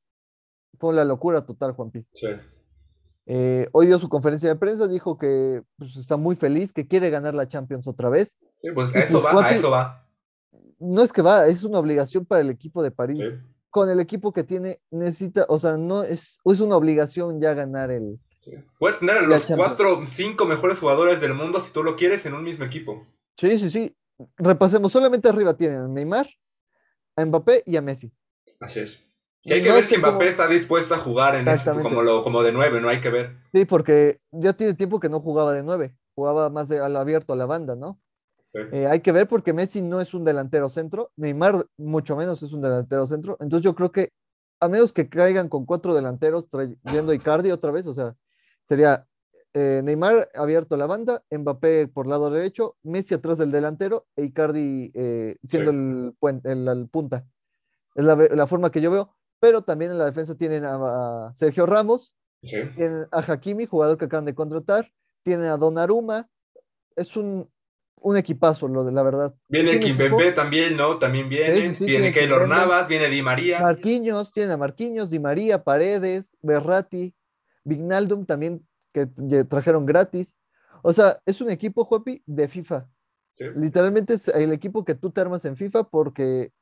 [0.79, 2.05] fue la locura total, Juanpi.
[2.13, 2.27] Sí.
[3.25, 7.09] Eh, hoy dio su conferencia de prensa, dijo que pues, está muy feliz, que quiere
[7.09, 8.37] ganar la Champions otra vez.
[8.61, 10.05] Sí, pues a eso pues, va, a eso va.
[10.79, 13.45] No es que va, es una obligación para el equipo de París.
[13.69, 17.89] Con el equipo que tiene, necesita, o sea, no es, es una obligación ya ganar
[17.89, 18.19] el.
[18.41, 18.51] Sí.
[18.77, 22.33] Puedes tener a los cuatro, cinco mejores jugadores del mundo si tú lo quieres en
[22.33, 23.07] un mismo equipo.
[23.37, 23.95] Sí, sí, sí.
[24.37, 26.29] Repasemos, solamente arriba tienen a Neymar,
[27.15, 28.11] a Mbappé y a Messi.
[28.59, 29.03] Así es.
[29.43, 32.43] Y hay que ver si Mbappé está dispuesto a jugar en esto, como, lo, como
[32.43, 32.89] de nueve, ¿no?
[32.89, 33.37] Hay que ver.
[33.53, 37.33] Sí, porque ya tiene tiempo que no jugaba de nueve, jugaba más de, al abierto
[37.33, 37.99] a la banda, ¿no?
[38.53, 42.53] Eh, hay que ver porque Messi no es un delantero centro, Neymar mucho menos es
[42.53, 44.13] un delantero centro, entonces yo creo que
[44.59, 48.15] a menos que caigan con cuatro delanteros trayendo a Icardi otra vez, o sea,
[48.63, 49.07] sería
[49.55, 54.23] eh, Neymar abierto a la banda, Mbappé por lado derecho, Messi atrás del delantero e
[54.25, 57.25] Icardi eh, siendo el, puente, el, punta.
[57.95, 59.15] Es la, forma que yo veo.
[59.43, 64.23] Pero también en la defensa tienen a, Sergio Ramos, tienen a Hakimi, jugador que acaban
[64.23, 64.89] de contratar,
[65.21, 66.29] tienen a Donnarumma.
[66.95, 67.51] Es un,
[67.97, 69.35] un equipazo, lo de la verdad.
[69.49, 70.97] Viene Kimpembe también, ¿no?
[70.97, 71.75] También viene.
[71.77, 73.59] viene Keylor Navas, viene Di María.
[73.59, 77.13] Marquinhos, tienen a Marquinhos, Di María, Paredes, Berratti,
[77.65, 79.07] Vignaldum también que
[79.43, 80.37] trajeron gratis.
[80.83, 82.87] O sea, es un equipo, Juapi, de FIFA.
[83.57, 86.53] Literalmente es el equipo que tú te armas en FIFA porque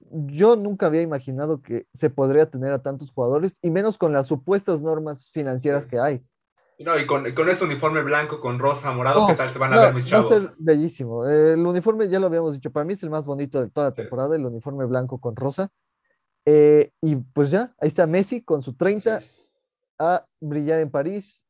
[0.00, 4.26] yo nunca había imaginado que se podría tener a tantos jugadores y menos con las
[4.26, 6.24] supuestas normas financieras que hay.
[6.78, 9.82] No, y con, con, ese uniforme blanco con rosa, morado, ¿qué tal se van a
[9.82, 10.30] ver mis chavos?
[10.30, 11.26] Va a ser bellísimo.
[11.26, 13.94] El uniforme, ya lo habíamos dicho, para mí es el más bonito de toda la
[13.94, 15.70] temporada, el uniforme blanco con rosa.
[16.46, 19.20] Eh, y pues ya, ahí está Messi con su 30
[19.98, 21.44] a brillar en París.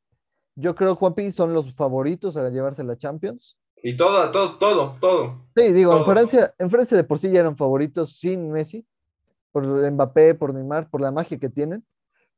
[0.56, 3.57] Yo creo, Juanpi, son los favoritos a llevarse la Champions.
[3.82, 5.48] Y todo, todo, todo, todo.
[5.56, 8.86] Sí, digo, En, Francia, en Francia de por sí ya eran favoritos sin Messi,
[9.52, 11.84] por Mbappé, por Neymar, por la magia que tienen.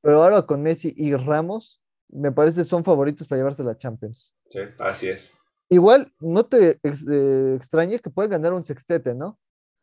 [0.02, 4.34] Pero ahora con Messi y Ramos, me parece son favoritos para llevarse la Champions.
[4.50, 5.30] Sí, así es.
[5.68, 9.38] Igual, no te eh, extrañe que puedan ganar un sextete, ¿no?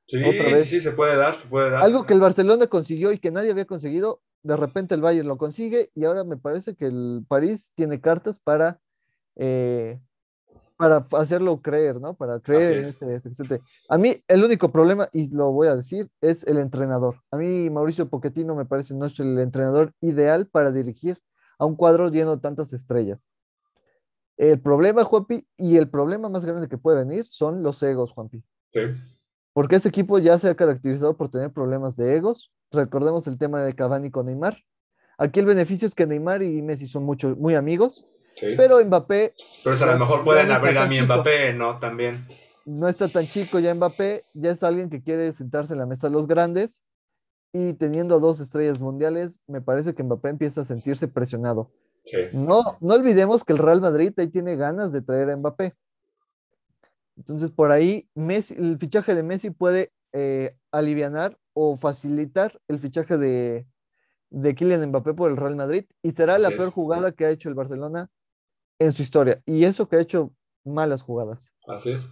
[0.07, 0.67] Sí, Otra vez.
[0.69, 1.83] sí, se puede dar, se puede dar.
[1.83, 5.37] Algo que el Barcelona consiguió y que nadie había conseguido, de repente el Bayern lo
[5.37, 8.79] consigue y ahora me parece que el París tiene cartas para
[9.35, 9.99] eh,
[10.77, 12.13] para hacerlo creer, ¿no?
[12.13, 16.43] Para creer en ese, A mí el único problema, y lo voy a decir, es
[16.45, 17.15] el entrenador.
[17.31, 21.19] A mí Mauricio Pochettino me parece no es el entrenador ideal para dirigir
[21.57, 23.27] a un cuadro lleno de tantas estrellas.
[24.37, 28.43] El problema, Juanpi, y el problema más grande que puede venir son los egos, Juanpi.
[28.71, 28.81] Sí.
[29.53, 32.53] Porque este equipo ya se ha caracterizado por tener problemas de egos.
[32.71, 34.59] Recordemos el tema de Cavani con Neymar.
[35.17, 38.05] Aquí el beneficio es que Neymar y Messi son mucho, muy amigos,
[38.39, 39.33] pero Mbappé...
[39.63, 41.79] Pero a lo mejor pueden abrir a mi Mbappé, ¿no?
[41.79, 42.27] También.
[42.65, 46.07] No está tan chico ya Mbappé, ya es alguien que quiere sentarse en la mesa
[46.07, 46.81] de los grandes
[47.53, 51.71] y teniendo dos estrellas mundiales, me parece que Mbappé empieza a sentirse presionado.
[52.33, 55.75] No, no olvidemos que el Real Madrid ahí tiene ganas de traer a Mbappé.
[57.17, 63.17] Entonces, por ahí, Messi, el fichaje de Messi puede eh, aliviar o facilitar el fichaje
[63.17, 63.65] de,
[64.29, 67.49] de Kylian Mbappé por el Real Madrid y será la peor jugada que ha hecho
[67.49, 68.09] el Barcelona
[68.79, 69.41] en su historia.
[69.45, 70.31] Y eso que ha hecho
[70.63, 71.53] malas jugadas.
[71.67, 72.07] Así es.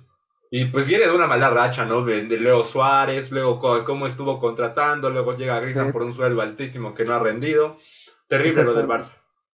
[0.52, 2.06] Y pues viene de una mala racha, ¿no?
[2.06, 7.04] De, Leo Suárez, luego cómo estuvo contratando, luego llega Griezmann por un sueldo altísimo que
[7.04, 7.76] no ha rendido.
[8.28, 9.12] Terrible lo del Barça.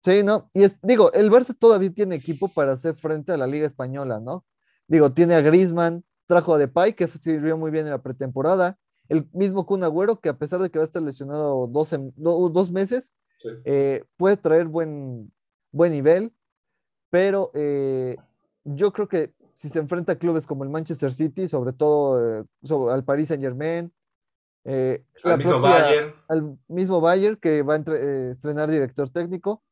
[0.04, 0.50] Sí, ¿no?
[0.54, 4.20] Y es, digo, el Barça todavía tiene equipo para hacer frente a la Liga Española,
[4.20, 4.44] ¿no?
[4.86, 9.28] Digo, tiene a Griezmann, trajo a Depay, que sirvió muy bien en la pretemporada, el
[9.32, 13.14] mismo Kun Agüero, que a pesar de que va a estar lesionado dos meses,
[13.64, 15.32] eh, puede traer buen,
[15.70, 16.32] buen nivel,
[17.10, 18.16] pero eh,
[18.64, 22.44] yo creo que si se enfrenta a clubes como el Manchester City, sobre todo eh,
[22.90, 23.92] al Paris Saint Germain,
[25.24, 29.62] al mismo Bayern, al mismo Bayern que va a estrenar director técnico,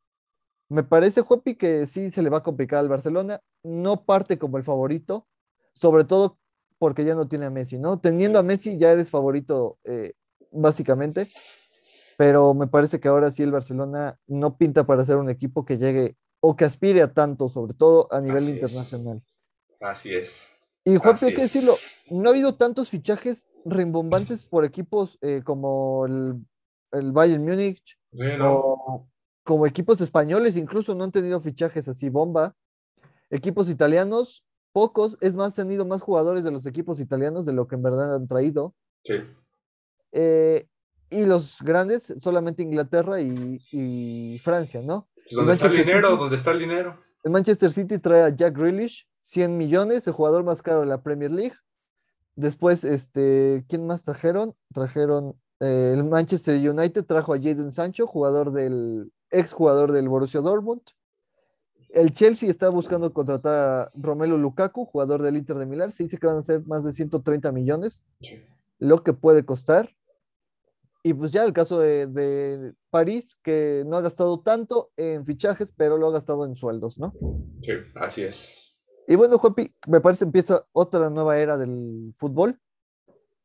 [0.68, 3.40] me parece, Juepi, que sí se le va a complicar al Barcelona.
[3.62, 5.26] No parte como el favorito,
[5.74, 6.38] sobre todo
[6.78, 8.00] porque ya no tiene a Messi, ¿no?
[8.00, 10.14] Teniendo a Messi ya eres favorito, eh,
[10.50, 11.30] básicamente.
[12.18, 15.78] Pero me parece que ahora sí el Barcelona no pinta para ser un equipo que
[15.78, 16.16] llegue
[16.48, 19.20] o que aspire a tanto, sobre todo a nivel internacional.
[19.80, 20.46] Así es.
[20.84, 21.74] Y Juanpi, hay que decirlo,
[22.08, 26.36] no ha habido tantos fichajes rimbombantes por equipos eh, como el,
[26.92, 27.98] el Bayern Múnich
[28.40, 29.08] o,
[29.42, 32.54] como equipos españoles incluso no han tenido fichajes así bomba.
[33.28, 37.66] Equipos italianos, pocos, es más, han ido más jugadores de los equipos italianos de lo
[37.66, 38.72] que en verdad han traído.
[39.02, 39.14] Sí.
[40.12, 40.68] Eh,
[41.10, 45.08] y los grandes, solamente Inglaterra y, Francia, ¿no?
[45.26, 46.16] Pues, ¿Dónde está el dinero?
[46.16, 46.98] ¿Dónde está el dinero?
[47.24, 51.02] El Manchester City trae a Jack Grealish, 100 millones, el jugador más caro de la
[51.02, 51.56] Premier League.
[52.36, 54.54] Después, este, ¿quién más trajeron?
[54.72, 60.40] Trajeron eh, el Manchester United, trajo a Jadon Sancho, jugador del ex jugador del Borussia
[60.40, 60.82] Dortmund.
[61.88, 65.90] El Chelsea está buscando contratar a Romelu Lukaku, jugador del Inter de Milán.
[65.90, 68.04] Se dice que van a ser más de 130 millones,
[68.78, 69.95] lo que puede costar.
[71.06, 75.98] Y pues ya el caso de, París, que no ha gastado tanto en fichajes, pero
[75.98, 77.14] lo ha gastado en sueldos, ¿no?
[77.62, 78.74] Sí, así es.
[79.06, 82.58] Y bueno, Juanpi, me parece empieza otra nueva era del fútbol.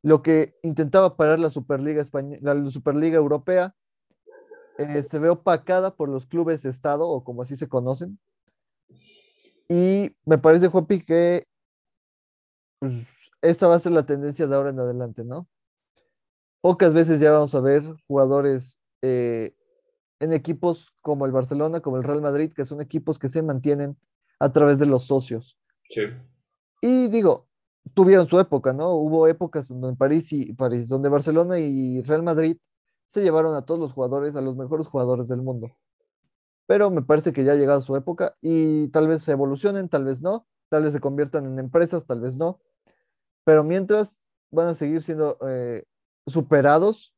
[0.01, 3.75] Lo que intentaba parar la Superliga Española, la Superliga Europea,
[4.79, 8.17] eh, se ve opacada por los clubes de Estado, o como así se conocen.
[9.69, 11.45] Y me parece, Juanpi, que
[12.79, 13.05] pues,
[13.43, 15.47] esta va a ser la tendencia de ahora en adelante, ¿no?
[16.61, 19.55] Pocas veces ya vamos a ver jugadores eh,
[20.19, 23.97] en equipos como el Barcelona, como el Real Madrid, que son equipos que se mantienen
[24.39, 25.57] a través de los socios.
[25.89, 26.01] Sí.
[26.81, 27.47] Y digo,
[27.93, 28.91] tuvieron su época, ¿no?
[28.91, 32.57] Hubo épocas en París y París, donde Barcelona y Real Madrid
[33.07, 35.75] se llevaron a todos los jugadores, a los mejores jugadores del mundo.
[36.65, 40.05] Pero me parece que ya ha llegado su época y tal vez se evolucionen, tal
[40.05, 42.61] vez no, tal vez se conviertan en empresas, tal vez no.
[43.43, 44.21] Pero mientras
[44.51, 45.83] van a seguir siendo eh,
[46.27, 47.13] superados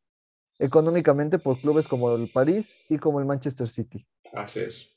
[0.59, 4.07] económicamente por clubes como el París y como el Manchester City.
[4.33, 4.89] Así es.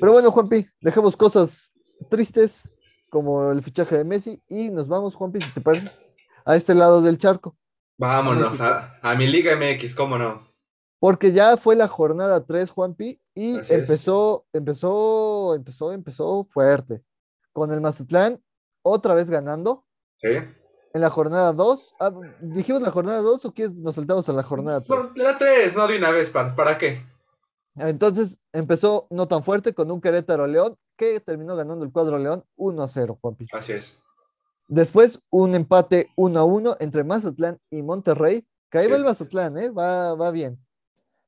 [0.00, 1.72] Pero bueno, Juanpi, dejemos cosas
[2.10, 2.68] tristes
[3.10, 6.02] como el fichaje de Messi y nos vamos, Juanpi, si te parece,
[6.44, 7.56] a este lado del charco.
[7.98, 10.46] Vámonos a, mi Liga MX, cómo no.
[11.00, 17.02] Porque ya fue la jornada 3, Juanpi, y empezó, empezó, empezó, empezó fuerte.
[17.52, 18.42] Con el Mazatlán
[18.82, 19.84] otra vez ganando.
[20.16, 20.28] Sí.
[20.94, 21.94] En la jornada 2.
[22.00, 24.88] Ah, ¿Dijimos la jornada 2 o quieres nos saltamos a la jornada 3?
[24.88, 27.04] Pues, la 3, no de una vez, ¿para, ¿para qué?
[27.76, 32.44] Entonces empezó no tan fuerte con un Querétaro León que terminó ganando el cuadro León
[32.56, 33.46] 1 a 0, Juanpi.
[33.52, 33.96] Así es.
[34.68, 38.46] Después, un empate 1 a 1 entre Mazatlán y Monterrey.
[38.70, 39.70] Que ahí va el Mazatlán, ¿eh?
[39.70, 40.58] va, va bien.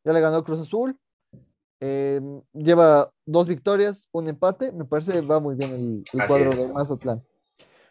[0.04, 0.98] Ya le ganó Cruz Azul.
[1.80, 4.72] Em, lleva dos victorias, un empate.
[4.72, 7.24] Me parece va muy bien el, cuadro de Mazatlán.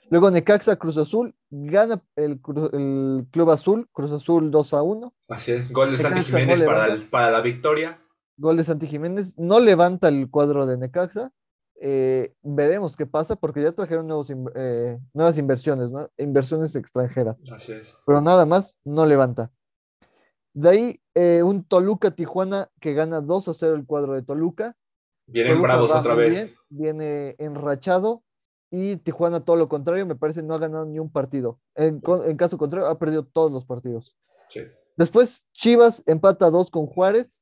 [0.10, 5.14] Luego Necaxa, Cruz Azul, gana el, Club Azul, Cruz Azul 2 a 1.
[5.30, 8.02] Así es, gol de Santi Jiménez para, para, la victoria.
[8.38, 11.32] Gol de Santi Jiménez, no levanta el cuadro de Necaxa,
[11.82, 16.10] eh, veremos qué pasa porque ya trajeron nuevos, eh, nuevas inversiones, ¿no?
[16.18, 17.42] Inversiones extranjeras.
[17.52, 17.96] Así es.
[18.06, 19.52] Pero nada más no levanta.
[20.54, 24.76] De ahí eh, un Toluca Tijuana que gana 2 a 0 el cuadro de Toluca.
[25.26, 26.54] Vienen bravos otra vez.
[26.70, 28.24] viene enrachado
[28.72, 31.60] y Tijuana todo lo contrario, me parece no ha ganado ni un partido.
[31.76, 32.00] En,
[32.38, 34.16] caso contrario, ha perdido todos los partidos.
[34.50, 34.62] Sí.
[34.96, 37.42] Después, Chivas empata dos con Juárez.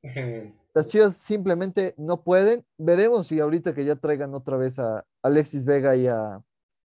[0.73, 2.63] Las Chivas simplemente no pueden.
[2.77, 6.41] Veremos si ahorita que ya traigan otra vez a Alexis Vega y a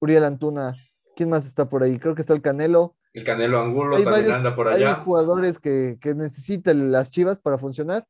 [0.00, 0.74] Uriel Antuna,
[1.14, 1.98] ¿quién más está por ahí?
[1.98, 2.96] Creo que está el Canelo.
[3.12, 4.96] El Canelo Angulo también anda por allá.
[4.96, 8.06] Hay jugadores que, que necesitan las Chivas para funcionar,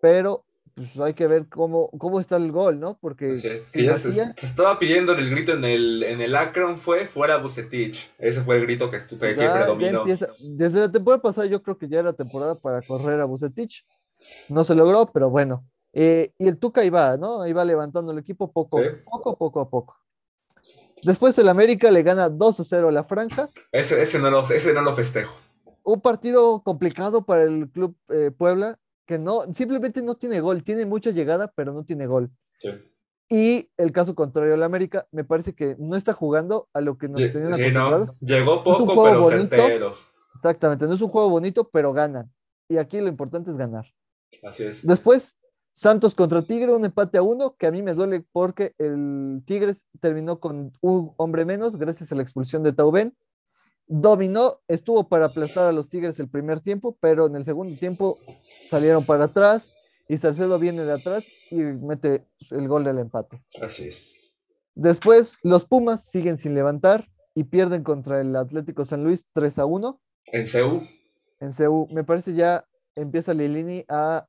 [0.00, 0.44] pero
[0.76, 2.98] pues hay que ver cómo, cómo está el gol, ¿no?
[3.00, 8.10] Porque se, estaba pidiendo el grito en el, en el Akron, fue fuera Bucetich.
[8.18, 10.04] Ese fue el grito que, que predominó.
[10.38, 13.86] desde la temporada pasada yo creo que ya era temporada para correr a Bucetich.
[14.50, 15.64] No se logró, pero bueno.
[15.94, 17.46] Eh, y el Tuca iba, ¿no?
[17.46, 18.78] Iba levantando el equipo poco,
[19.10, 19.96] poco, poco a poco.
[21.02, 23.48] Después el América le gana 2 a 0 a la Franja.
[23.72, 25.34] Ese, ese, no, lo, ese no lo festejo.
[25.84, 30.62] Un partido complicado para el Club eh, Puebla, que no, simplemente no tiene gol.
[30.62, 32.30] Tiene mucha llegada, pero no tiene gol.
[32.58, 32.70] Sí.
[33.28, 37.08] Y el caso contrario al América, me parece que no está jugando a lo que
[37.08, 38.12] nos tenían acostumbrados.
[38.20, 39.92] Llegó poco, pero bonito.
[40.34, 42.30] Exactamente, no es un juego bonito, pero ganan.
[42.68, 43.86] Y aquí lo importante es ganar.
[44.42, 44.86] Así es.
[44.86, 45.36] Después,
[45.72, 49.86] Santos contra Tigre, un empate a uno, que a mí me duele porque el Tigres
[50.00, 53.16] terminó con un hombre menos gracias a la expulsión de Tauben.
[53.88, 58.18] Dominó, estuvo para aplastar a los Tigres el primer tiempo, pero en el segundo tiempo
[58.68, 59.72] salieron para atrás
[60.08, 63.42] y Salcedo viene de atrás y mete el gol del empate.
[63.60, 64.34] Así es.
[64.74, 69.66] Después, los Pumas siguen sin levantar y pierden contra el Atlético San Luis 3 a
[69.66, 70.00] 1.
[70.26, 70.82] En CEU.
[71.40, 71.88] En CEU.
[71.90, 74.26] Me parece ya empieza Lilini a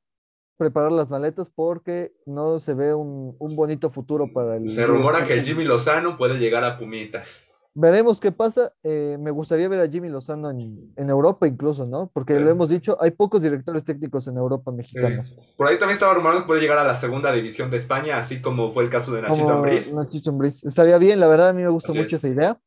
[0.56, 4.68] preparar las maletas porque no se ve un, bonito futuro para el.
[4.68, 7.47] Se rumora que Jimmy Lozano puede llegar a Pumitas.
[7.80, 8.72] Veremos qué pasa.
[8.82, 12.10] Eh, me gustaría ver a Jimmy Lozano en, Europa incluso, ¿no?
[12.12, 15.36] Porque lo hemos dicho, hay pocos directores técnicos en Europa mexicanos.
[15.56, 18.42] Por ahí también estaba rumorando que puede llegar a la segunda división de España, así
[18.42, 19.92] como fue el caso de Nachito Ambriz.
[19.94, 20.64] Nachito Ambriz.
[20.64, 22.60] Estaría bien, la verdad a mí me gusta mucho esa idea.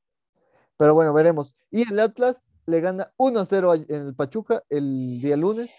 [0.77, 1.53] Pero bueno, veremos.
[1.71, 5.73] Y el Atlas le gana 1-0 en el Pachuca el día lunes.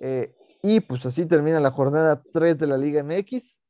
[0.00, 3.60] Eh, y pues así termina la jornada 3 de la Liga MX,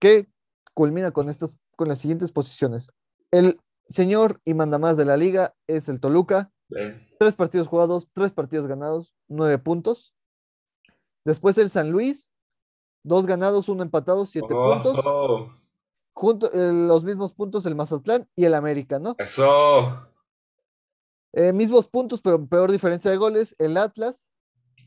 [0.00, 0.26] que
[0.74, 2.90] culmina con, estas, con las siguientes posiciones.
[3.32, 6.52] El señor y mandamás de la liga es el Toluca.
[7.18, 10.14] Tres partidos jugados, tres partidos ganados, nueve puntos.
[11.24, 12.30] Después el San Luis,
[13.02, 15.04] dos ganados, uno empatado, siete oh, puntos.
[16.14, 19.14] Junto, eh, los mismos puntos el Mazatlán y el América, ¿no?
[19.18, 20.08] Eso.
[21.32, 24.26] Eh, mismos puntos, pero peor diferencia de goles, el Atlas,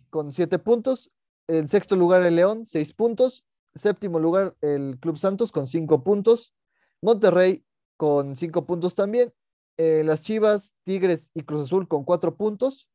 [0.10, 1.12] con siete puntos.
[1.48, 3.44] En sexto lugar el León, seis puntos.
[3.74, 6.54] Séptimo lugar el Club Santos con cinco puntos.
[7.02, 7.66] Monterrey
[7.98, 9.32] con cinco puntos también.
[9.78, 12.88] Eh, las Chivas, Tigres y Cruz Azul con cuatro puntos.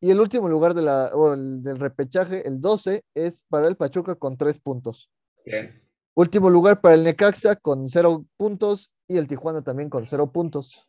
[0.00, 4.36] Y el último lugar de la, del repechaje, el 12, es para el Pachuca con
[4.36, 5.08] tres puntos.
[5.46, 5.80] Bien.
[6.14, 10.86] Último lugar para el Necaxa con cero puntos y el Tijuana también con cero puntos.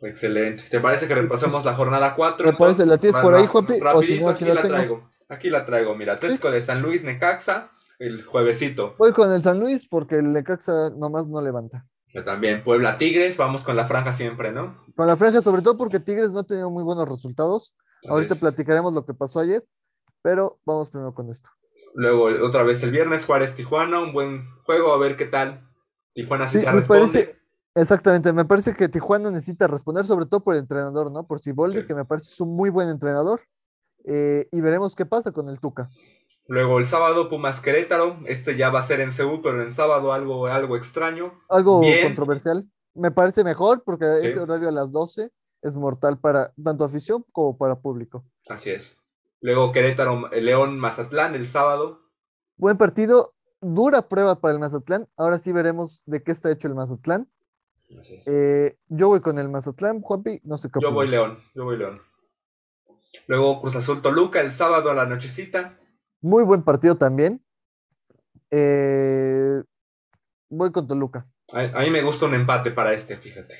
[0.00, 0.64] Excelente.
[0.70, 2.52] ¿Te parece que repasemos la jornada 4?
[2.52, 3.74] Me parece, ¿la tienes por ahí, Juanpi?
[3.74, 5.10] Aquí, la, traigo.
[5.28, 6.14] Aquí la traigo, mira.
[6.14, 8.96] Atlético de San Luis, Necaxa, el juevesito.
[8.98, 11.86] Voy con el San Luis porque el Necaxa nomás no levanta.
[12.14, 12.62] Yo también.
[12.62, 14.76] Puebla Tigres, vamos con la franja siempre, ¿no?
[14.94, 17.74] Con la franja, sobre todo porque Tigres no ha tenido muy buenos resultados.
[18.08, 19.64] Ahorita platicaremos lo que pasó ayer,
[20.22, 21.50] pero vamos primero con esto.
[21.94, 25.68] Luego, otra vez el viernes, Juárez Tijuana, un buen juego, a ver qué tal.
[26.12, 27.36] Tijuana sí, responde.
[27.74, 31.26] Exactamente, me parece que Tijuana necesita responder, sobre todo por el entrenador, ¿no?
[31.26, 33.40] Por Ciboldi, que me parece es un muy buen entrenador.
[34.04, 35.88] Eh, y veremos qué pasa con el Tuca.
[36.46, 40.12] Luego el sábado Pumas Querétaro, este ya va a ser en Ceú, pero en sábado
[40.12, 41.40] algo, algo extraño.
[41.48, 42.68] Algo controversial.
[42.94, 45.30] Me parece mejor porque ese horario a las 12
[45.62, 48.24] es mortal para tanto afición como para público.
[48.48, 48.96] Así es.
[49.40, 52.00] Luego Querétaro, León, Mazatlán el sábado.
[52.56, 55.08] Buen partido, dura prueba para el Mazatlán.
[55.16, 57.28] Ahora sí veremos de qué está hecho el Mazatlán.
[58.26, 61.78] Eh, yo voy con el Mazatlán, Juanpi, no sé qué Yo voy León, yo voy
[61.78, 62.02] León.
[63.26, 65.78] Luego Cruz Azul Toluca el sábado a la nochecita.
[66.24, 67.44] Muy buen partido también.
[68.50, 69.62] Eh,
[70.48, 71.26] voy con Toluca.
[71.52, 73.54] A, mí me gusta un empate para este, fíjate.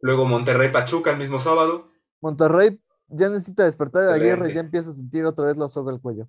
[0.00, 1.88] Luego Monterrey Pachuca el mismo sábado.
[2.20, 5.68] Monterrey ya necesita despertar de la guerra y ya empieza a sentir otra vez la
[5.68, 6.28] soga al cuello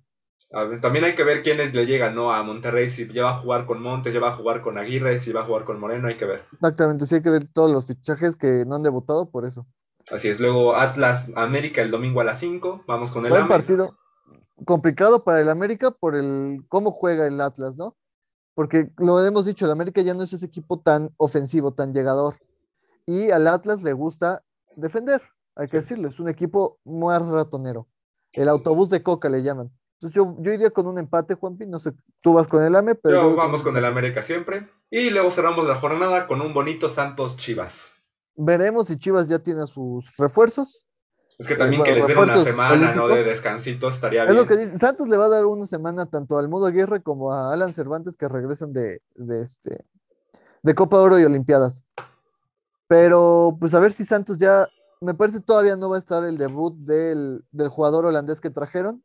[0.80, 2.32] también hay que ver quiénes le llegan, ¿no?
[2.32, 5.20] A Monterrey, si ya va a jugar con Montes, ya va a jugar con Aguirre,
[5.20, 6.44] si va a jugar con Moreno, hay que ver.
[6.52, 9.66] Exactamente, sí hay que ver todos los fichajes que no han debutado por eso.
[10.10, 13.96] Así es, luego Atlas América el domingo a las 5, vamos con el Buen partido
[14.64, 17.96] complicado para el América por el cómo juega el Atlas, ¿no?
[18.54, 22.36] Porque lo hemos dicho, el América ya no es ese equipo tan ofensivo, tan llegador.
[23.04, 24.42] Y al Atlas le gusta
[24.76, 25.22] defender,
[25.54, 27.86] hay que decirlo, es un equipo más ratonero.
[28.32, 29.70] El autobús de coca le llaman.
[29.96, 31.66] Entonces yo, yo iría con un empate, Juanpi.
[31.66, 33.34] No sé, tú vas con el AME, pero.
[33.34, 34.68] vamos con, el América siempre.
[34.90, 37.92] Y luego cerramos la jornada con un bonito Santos Chivas.
[38.34, 40.85] Veremos si Chivas ya tiene sus refuerzos.
[41.38, 43.08] Es que también que les den una semana, ¿no?
[43.08, 44.34] De descansito estaría bien.
[44.34, 44.78] Es lo que dice.
[44.78, 48.16] Santos le va a dar una semana tanto al Mudo Aguirre como a Alan Cervantes
[48.16, 49.84] que regresan de, de, este,
[50.62, 51.84] de Copa Oro y Olimpiadas.
[52.88, 54.66] Pero pues a ver si Santos ya,
[55.00, 59.02] me parece todavía no va a estar el debut del, del jugador holandés que trajeron,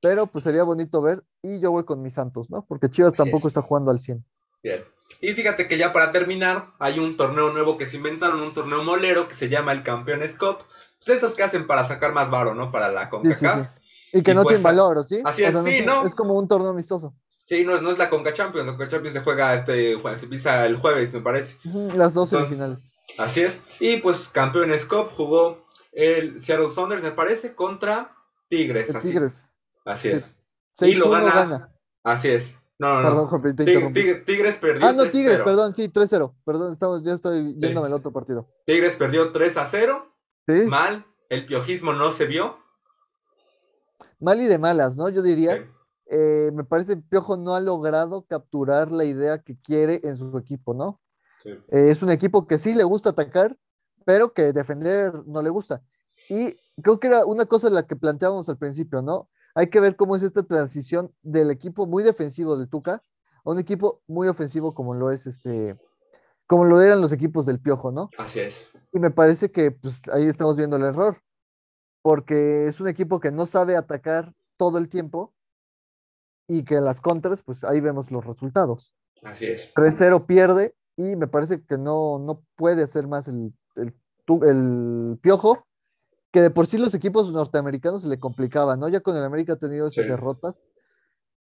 [0.00, 2.64] pero pues sería bonito ver y yo voy con mis Santos, ¿no?
[2.66, 4.24] Porque Chivas tampoco está jugando al 100.
[4.62, 4.84] Bien.
[5.20, 8.82] Y fíjate que ya para terminar, hay un torneo nuevo que se inventaron, un torneo
[8.82, 10.58] molero que se llama el Campeones Cup
[11.04, 12.70] pues estos que hacen para sacar más varo, ¿no?
[12.70, 13.68] Para la CONCACAF.
[14.12, 15.20] Y que no tiene valor, ¿sí?
[15.24, 17.14] Así es, sí, no, Es como un torneo amistoso.
[17.46, 20.66] Sí, no, no es la Conca Champions, la Conca Champions se juega este, se empieza
[20.66, 21.56] el jueves, me parece.
[21.94, 22.92] las dos semifinales.
[23.18, 23.60] Así es.
[23.80, 28.14] Y pues Campeones Cup jugó el Seattle Saunders, me parece, contra
[28.48, 28.94] Tigres.
[28.94, 29.08] así.
[29.08, 29.56] Tigres.
[29.84, 30.36] Así es.
[30.80, 31.72] y lo gana,
[32.04, 32.54] Así es.
[32.78, 33.30] No, no, no.
[33.30, 34.86] Perdón, te Tigres perdió.
[34.86, 36.32] Ah, no, Tigres, perdón, sí, 3-0.
[36.44, 38.48] Perdón, estamos, ya estoy yéndome al otro partido.
[38.64, 40.06] Tigres perdió 3 0.
[40.52, 40.68] ¿Sí?
[40.68, 42.58] Mal el piojismo no se vio.
[44.18, 45.08] Mal y de malas, ¿no?
[45.08, 45.66] Yo diría.
[46.12, 50.36] Eh, me parece que Piojo no ha logrado capturar la idea que quiere en su
[50.36, 51.00] equipo, ¿no?
[51.44, 53.56] Eh, es un equipo que sí le gusta atacar,
[54.04, 55.82] pero que defender no le gusta.
[56.28, 59.30] Y creo que era una cosa la que planteábamos al principio, ¿no?
[59.54, 63.04] Hay que ver cómo es esta transición del equipo muy defensivo del Tuca
[63.44, 65.78] a un equipo muy ofensivo como lo es este,
[66.50, 68.10] como lo eran los equipos del Piojo, ¿no?
[68.18, 68.68] Así es.
[68.92, 71.16] Y me parece que pues, ahí estamos viendo el error,
[72.02, 75.32] porque es un equipo que no sabe atacar todo el tiempo
[76.48, 78.92] y que las contras, pues ahí vemos los resultados.
[79.22, 79.72] Así es.
[79.74, 83.94] 3-0 pierde y me parece que no, no puede hacer más el, el,
[84.42, 85.68] el, Piojo,
[86.32, 88.88] que de por sí los equipos norteamericanos se le complicaban, ¿no?
[88.88, 90.64] Ya con el América ha tenido esas derrotas.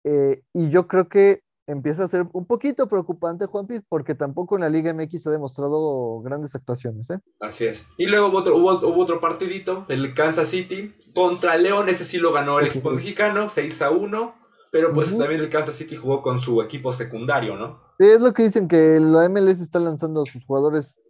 [0.04, 4.62] Eh, y yo creo que empieza a ser un poquito preocupante, Juanpi, porque tampoco en
[4.62, 7.10] la Liga MX ha demostrado grandes actuaciones.
[7.10, 7.20] ¿eh?
[7.40, 7.84] Así es.
[7.98, 12.32] Y luego hubo otro, hubo, otro partidito, el Kansas City contra León, ese sí lo
[12.32, 14.36] ganó el equipo mexicano, 6 a 1,
[14.72, 17.84] pero pues también el Kansas City jugó con su equipo secundario, ¿no?
[17.98, 21.02] es lo que dicen, que la MLS está lanzando a sus jugadores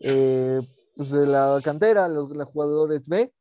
[0.00, 0.60] eh,
[0.96, 3.32] pues de la cantera, los, los jugadores B.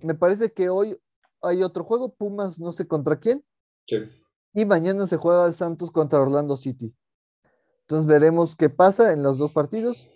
[0.00, 0.98] Me parece que hoy
[1.40, 3.42] hay otro juego, Pumas no sé contra quién.
[3.86, 3.96] Sí
[4.54, 6.94] y mañana se juega Santos contra Orlando City.
[7.82, 10.08] Entonces veremos qué pasa en los dos partidos.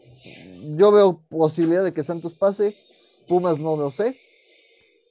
[0.76, 2.76] Yo veo posibilidad de que Santos pase.
[3.26, 4.16] Pumas no lo sé.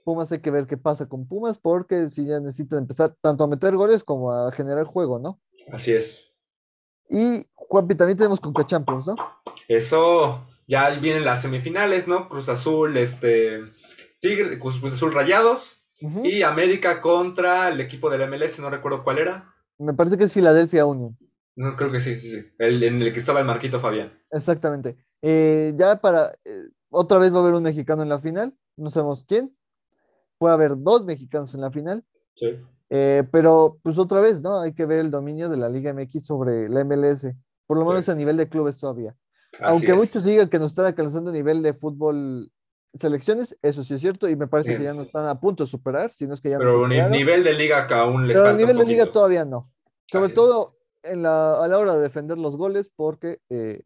[0.04, 3.48] Pumas hay que ver qué pasa con Pumas porque si ya necesitan empezar tanto a
[3.48, 5.40] meter goles como a generar juego, ¿no?
[5.72, 6.24] Así es.
[7.10, 9.16] Y Juanpi, también tenemos Conca Champions, ¿no?
[9.68, 12.30] Eso, ya vienen las semifinales, ¿no?
[12.30, 13.60] Cruz Azul, este,
[14.22, 19.54] Tigre, Cruz Azul Rayados, y América contra el equipo del MLS, no recuerdo cuál era.
[19.78, 21.18] Me parece que es Filadelfia Union.
[21.56, 22.46] No, creo que sí, sí, sí.
[22.60, 24.14] El, en el que estaba el Marquito Fabián.
[24.32, 24.96] Exactamente.
[25.22, 26.32] Eh, ya para.
[26.46, 28.56] Eh, otra vez va a haber un mexicano en la final.
[28.76, 29.56] No sabemos quién.
[30.38, 32.06] Puede haber dos mexicanos en la final.
[32.36, 32.60] Sí.
[32.90, 34.60] Eh, pero, pues otra vez, ¿no?
[34.60, 37.28] Hay que ver el dominio de la Liga MX sobre la MLS.
[37.66, 39.16] Por lo menos a nivel de clubes todavía.
[39.60, 42.52] Aunque muchos digan que nos están alcanzando a nivel de fútbol
[42.94, 45.70] selecciones, eso sí es cierto, y me parece que ya no están a punto de
[45.70, 48.48] superar, si no es que ya Pero no nivel de liga que aún les Pero
[48.48, 49.72] a nivel de liga todavía no.
[50.12, 53.84] Sobre todo en la, a la hora de defender los goles, porque eh,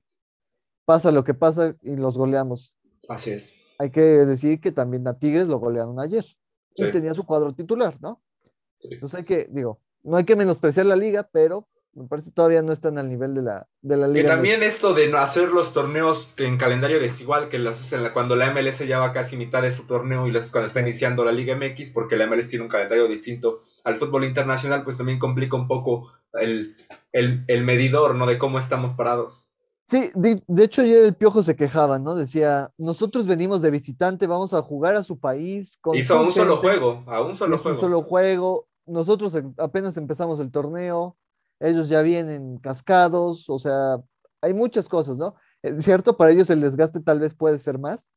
[0.85, 2.75] pasa lo que pasa y los goleamos.
[3.09, 3.53] Así es.
[3.79, 6.25] Hay que decir que también a Tigres lo golearon ayer.
[6.75, 8.21] Y tenía su cuadro titular, ¿no?
[8.79, 12.71] Entonces hay que, digo, no hay que menospreciar la liga, pero me parece todavía no
[12.71, 14.21] están al nivel de la, de la liga.
[14.21, 18.35] Que también esto de no hacer los torneos en calendario desigual, que las hacen cuando
[18.35, 21.33] la MLS ya va casi mitad de su torneo y las, cuando está iniciando la
[21.33, 25.57] Liga MX, porque la MLS tiene un calendario distinto al fútbol internacional, pues también complica
[25.57, 26.75] un poco el,
[27.63, 28.25] medidor, ¿no?
[28.25, 29.45] De cómo estamos parados.
[29.87, 32.15] Sí, de, hecho ayer el Piojo se quejaba, ¿no?
[32.15, 35.77] Decía, nosotros venimos de visitante, vamos a jugar a su país.
[35.81, 37.75] Con Hizo un solo juego, a un solo juego.
[37.75, 38.67] Un solo juego.
[38.85, 41.17] Nosotros apenas empezamos el torneo
[41.61, 43.97] ellos ya vienen cascados, o sea,
[44.41, 45.35] hay muchas cosas, ¿no?
[45.61, 48.15] Es cierto, para ellos el desgaste tal vez puede ser más,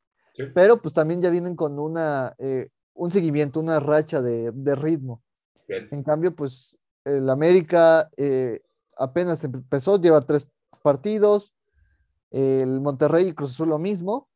[0.54, 5.22] pero pues también ya vienen con una, eh, un seguimiento, una racha de, ritmo.
[5.68, 8.62] En cambio, pues el América eh,
[8.96, 10.48] apenas empezó, lleva tres
[10.82, 11.52] partidos,
[12.30, 14.30] el Monterrey y Cruz Azul lo mismo,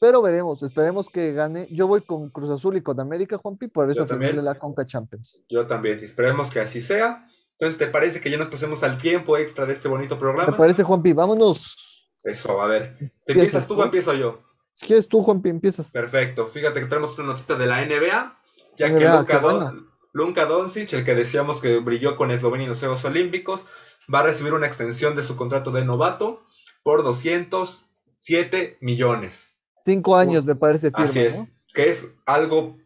[0.00, 1.66] pero veremos, esperemos que gane.
[1.70, 4.86] Yo voy con Cruz Azul y con América, Juanpi, por esa final de la Conca
[4.86, 5.42] Champions.
[5.48, 7.26] Yo también, esperemos que así sea.
[7.60, 10.50] Entonces, ¿te parece que ya nos pasemos al tiempo extra de este bonito programa?
[10.50, 12.08] Me parece, Juanpi, vámonos.
[12.24, 12.96] Eso, a ver.
[13.26, 14.40] ¿Te empiezas tú o empiezo yo?
[14.76, 15.90] Si quieres tú, Juanpi, empiezas.
[15.90, 16.48] Perfecto.
[16.48, 18.38] Fíjate que tenemos una notita de la NBA,
[18.78, 19.74] ya que Luka,
[20.14, 23.66] Luka Doncic, el que decíamos que brilló con Eslovenia en los Juegos Olímpicos,
[24.12, 26.46] va a recibir una extensión de su contrato de novato
[26.82, 29.60] por 207 millones.
[29.84, 31.38] Cinco años, me parece firme, Así es.
[31.74, 32.78] que es algo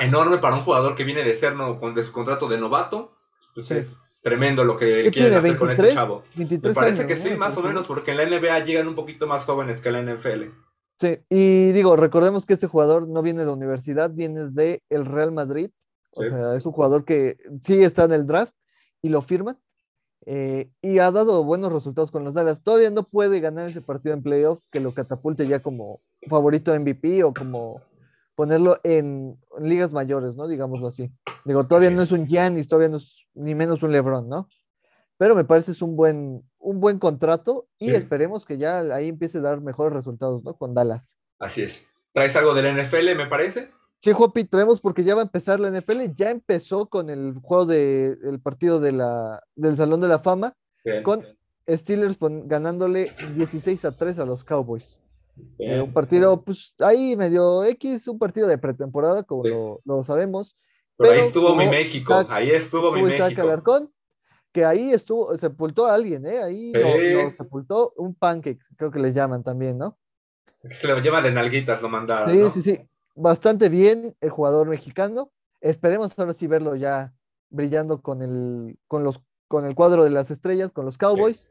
[0.00, 3.16] enorme para un jugador que viene de ser no, con de su contrato de novato.
[3.68, 6.22] Pues es tremendo lo que quieren hacer con este chavo.
[6.34, 9.44] Me parece que sí, más o menos, porque en la NBA llegan un poquito más
[9.44, 10.44] jóvenes que en la NFL.
[10.98, 15.32] Sí, y digo, recordemos que este jugador no viene de universidad, viene de el Real
[15.32, 15.70] Madrid.
[16.12, 18.52] O sea, es un jugador que sí está en el draft
[19.00, 19.58] y lo firman.
[20.26, 22.62] Eh, y ha dado buenos resultados con los Dallas.
[22.62, 27.24] Todavía no puede ganar ese partido en playoff que lo catapulte ya como favorito MVP
[27.24, 27.80] o como
[28.40, 30.48] ponerlo en, ligas mayores, ¿no?
[30.48, 31.12] Digámoslo así.
[31.44, 34.48] Digo, todavía no es un Giannis, todavía no es ni menos un LeBron, ¿no?
[35.18, 39.36] Pero me parece es un buen, un buen contrato y esperemos que ya ahí empiece
[39.36, 40.54] a dar mejores resultados, ¿no?
[40.54, 41.18] Con Dallas.
[41.38, 41.86] Así es.
[42.14, 43.68] ¿Traes algo del NFL, me parece?
[44.00, 46.14] Sí, Jopi, traemos porque ya va a empezar la NFL.
[46.14, 50.56] Ya empezó con el juego del partido de la, del Salón de la Fama,
[51.02, 51.26] con
[51.68, 52.16] Steelers
[52.46, 54.98] ganándole 16 a 3 a los Cowboys.
[55.58, 60.56] Eh, un partido, pues ahí medio X, un partido de pretemporada, como lo, sabemos.
[60.96, 63.42] Pero, ahí estuvo mi México, ahí estuvo mi México.
[63.42, 63.90] Alarcón,
[64.52, 66.42] que ahí estuvo, sepultó a alguien, ¿eh?
[66.42, 69.98] Ahí lo, sepultó un pancake, creo que le llaman también, ¿no?
[70.70, 72.28] Se lo llama de nalguitas, lo mandaron.
[72.28, 72.80] Sí, sí, sí.
[73.14, 75.32] Bastante bien el jugador mexicano.
[75.60, 77.12] Esperemos ahora sí verlo ya
[77.48, 81.50] brillando con el, con los, con el cuadro de las estrellas, con los Cowboys,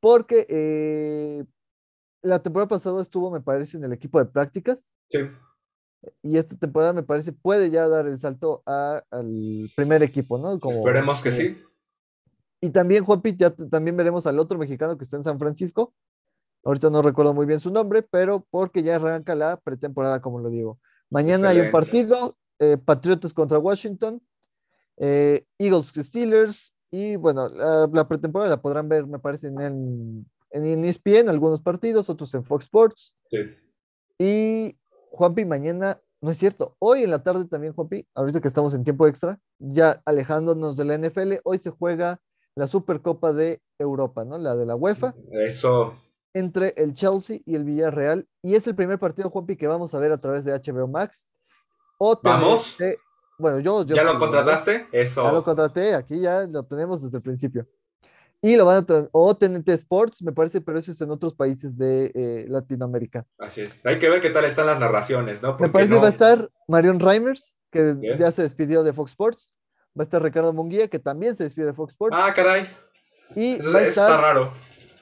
[0.00, 1.44] porque eh,
[2.22, 4.90] la temporada pasada estuvo, me parece, en el equipo de prácticas.
[5.08, 5.20] Sí.
[6.22, 10.58] Y esta temporada, me parece, puede ya dar el salto al primer equipo, ¿no?
[10.70, 11.62] Esperemos que sí.
[12.60, 15.94] Y también, Juanpi, ya también veremos al otro mexicano que está en San Francisco.
[16.64, 20.50] Ahorita no recuerdo muy bien su nombre, pero porque ya arranca la pretemporada, como lo
[20.50, 20.78] digo.
[21.08, 24.22] Mañana hay un partido, eh, Patriotas contra Washington,
[24.98, 30.84] eh, Eagles Steelers, y bueno, la, la, pretemporada la podrán ver, me parece, en, en
[30.84, 33.14] ESPN, algunos partidos, otros en Fox Sports.
[33.30, 33.38] Sí.
[34.18, 34.78] Y
[35.10, 38.84] Juanpi, mañana, no es cierto, hoy en la tarde también, Juanpi, ahorita que estamos en
[38.84, 42.20] tiempo extra, ya alejándonos de la NFL, hoy se juega
[42.54, 44.38] la Supercopa de Europa, ¿no?
[44.38, 45.14] La de la UEFA.
[45.32, 45.94] Eso.
[46.34, 48.28] Entre el Chelsea y el Villarreal.
[48.42, 51.26] Y es el primer partido, Juanpi, que vamos a ver a través de HBO Max.
[51.98, 52.76] O ¿Vamos?
[53.38, 54.86] bueno, yo, ¿Ya lo contrataste?
[54.92, 55.24] Eso.
[55.24, 57.66] Ya lo contraté, aquí ya lo tenemos desde el principio.
[58.42, 61.76] Y lo van a o TNT Sports, me parece, pero eso es en otros países
[61.76, 63.26] de eh, Latinoamérica.
[63.38, 63.84] Así es.
[63.84, 65.58] Hay que ver qué tal están las narraciones, ¿no?
[65.58, 69.54] me parece que va a estar Marion Reimers, que ya se despidió de Fox Sports.
[69.98, 72.16] Va a estar Ricardo Munguía, que también se despidió de Fox Sports.
[72.18, 72.68] Ah, caray.
[73.34, 74.52] Y eso, está raro.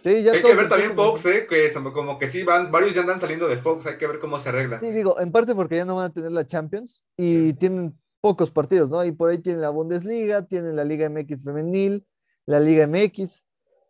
[0.03, 1.47] Sí, ya hay que ver también Fox, ¿eh?
[1.49, 4.39] Que como que sí, van, varios ya andan saliendo de Fox, hay que ver cómo
[4.39, 4.81] se arregla.
[4.81, 8.51] Sí, digo, en parte porque ya no van a tener la Champions y tienen pocos
[8.51, 9.05] partidos, ¿no?
[9.05, 12.07] Y por ahí tienen la Bundesliga, tienen la Liga MX femenil,
[12.49, 13.45] la Liga MX,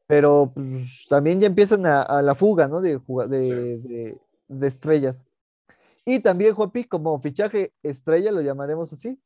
[0.06, 2.80] pero pues, también ya empiezan a, la fuga, ¿no?
[2.80, 2.98] De,
[3.28, 5.22] de, de, estrellas.
[6.04, 9.16] Y también, Juapi, como fichaje estrella, lo llamaremos así,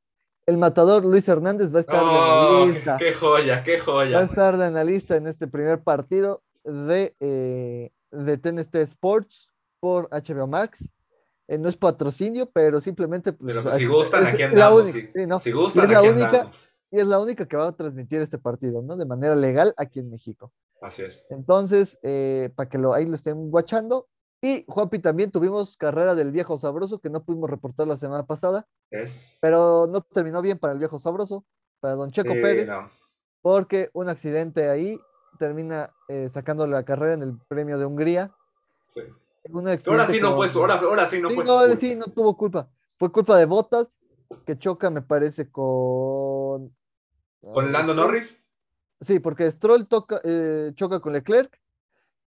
[0.44, 2.96] el matador Luis Hernández va a estar de oh, analista.
[2.98, 4.16] Qué joya, qué joya.
[4.16, 9.48] Va a estar de analista en este primer partido de, eh, de TNT Sports
[9.80, 10.90] por HBO Max.
[11.48, 13.32] Eh, no es patrocinio, pero simplemente.
[13.32, 14.84] Pues, pero si gustan, aquí andamos.
[15.42, 18.96] Si gustan, aquí andamos y es la única que va a transmitir este partido, ¿no?
[18.96, 20.52] De manera legal aquí en México.
[20.82, 21.26] Así es.
[21.30, 24.08] Entonces, eh, para que lo, ahí lo estén guachando.
[24.42, 28.66] Y Juanpi también tuvimos carrera del viejo sabroso que no pudimos reportar la semana pasada.
[28.90, 29.18] Es.
[29.40, 31.46] Pero no terminó bien para el viejo sabroso,
[31.80, 32.68] para don Checo Pérez.
[33.40, 35.00] Porque un accidente ahí
[35.38, 38.34] termina eh, sacando la carrera en el premio de Hungría.
[38.92, 39.00] Sí.
[39.86, 41.42] ahora sí no fue, ahora, ahora sí no fue.
[41.42, 42.68] No, sí no tuvo culpa.
[42.98, 43.98] Fue culpa de Botas,
[44.44, 46.74] que choca, me parece, con
[47.42, 48.38] ¿Con Lando Norris?
[49.00, 51.60] Sí, porque Stroll toca, eh, choca con Leclerc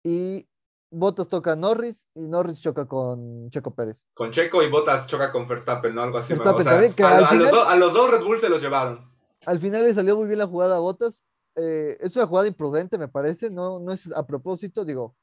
[0.04, 0.46] y
[0.90, 4.06] Bottas toca a Norris y Norris choca con Checo Pérez.
[4.14, 6.04] Con Checo y Bottas choca con Verstappen, ¿no?
[6.04, 6.34] Algo así.
[6.34, 9.10] a, los dos Red Bull se los llevaron.
[9.46, 11.24] Al final le salió muy bien la jugada a Bottas.
[11.56, 13.50] Eh, es una jugada imprudente, me parece.
[13.50, 15.16] No, no es a propósito, digo.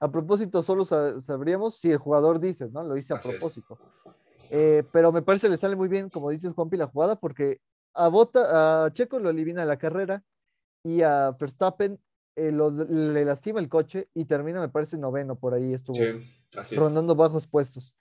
[0.00, 2.82] A propósito, solo sabríamos si el jugador dice, ¿no?
[2.82, 3.78] Lo hice a propósito.
[4.50, 7.60] Eh, pero me parece le sale muy bien, como dices, Juanpi, la jugada, porque
[7.96, 10.22] a, Bota, a Checo lo elimina la carrera
[10.82, 11.98] y a Verstappen
[12.36, 15.98] eh, le lastima el coche y termina, me parece, noveno, por ahí estuvo
[16.72, 17.94] rondando bajos puestos.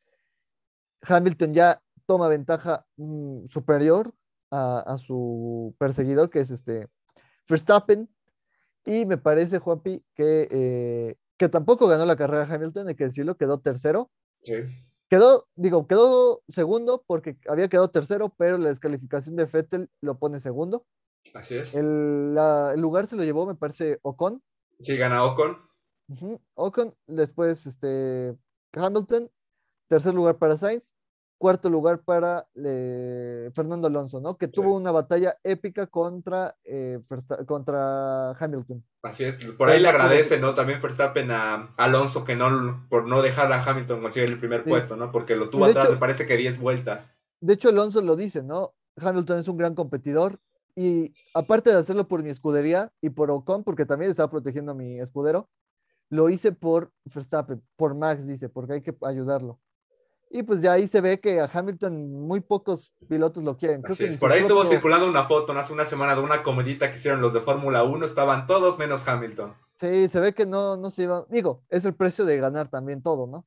[1.02, 4.14] Hamilton ya toma ventaja mm, superior
[4.52, 6.88] a, su perseguidor, que es este
[7.50, 8.10] Verstappen,
[8.86, 13.36] y me parece, Juanpi, que, eh, que tampoco ganó la carrera Hamilton, hay que decirlo,
[13.36, 14.12] quedó tercero.
[14.44, 14.54] Sí.
[15.10, 20.40] Quedó, digo, quedó segundo porque había quedado tercero, pero la descalificación de Fettel lo pone
[20.40, 20.86] segundo.
[21.34, 21.74] Así es.
[21.74, 22.36] El,
[22.78, 24.42] lugar se lo llevó, me parece, Ocon.
[24.80, 25.58] Sí, gana Ocon.
[26.56, 28.36] Ocon, después este,
[28.74, 29.30] Hamilton,
[29.88, 30.92] tercer lugar para Sainz,
[31.38, 34.38] cuarto lugar para Fernando Alonso, ¿no?
[34.38, 37.00] Que tuvo una batalla épica contra, eh,
[37.46, 38.84] contra Hamilton.
[39.04, 40.56] Así es, por ahí le agradece, ¿no?
[40.56, 44.96] También Verstappen a Alonso que no, por no dejar a Hamilton conseguir el primer puesto,
[44.96, 45.12] ¿no?
[45.12, 47.12] Porque lo tuvo atrás, me parece que 10 vueltas.
[47.42, 48.74] De hecho, Alonso lo dice, ¿no?
[48.98, 50.40] Hamilton es un gran competidor
[50.76, 54.76] y aparte de hacerlo por mi escudería y por Ocon, porque también estaba protegiendo a
[54.76, 55.50] mi escudero,
[56.10, 59.60] lo hice por Verstappen, por Max, dice, porque hay que ayudarlo.
[60.36, 63.82] Y pues ya ahí se ve que a Hamilton muy pocos pilotos lo quieren.
[63.82, 67.32] Por ahí estuvo circulando una foto hace una semana de una comedita que hicieron los
[67.32, 69.54] de Fórmula 1, estaban todos menos Hamilton.
[69.76, 71.26] Sí, se ve que no, no se iba.
[71.30, 73.46] Digo, es el precio de ganar también todo, ¿no?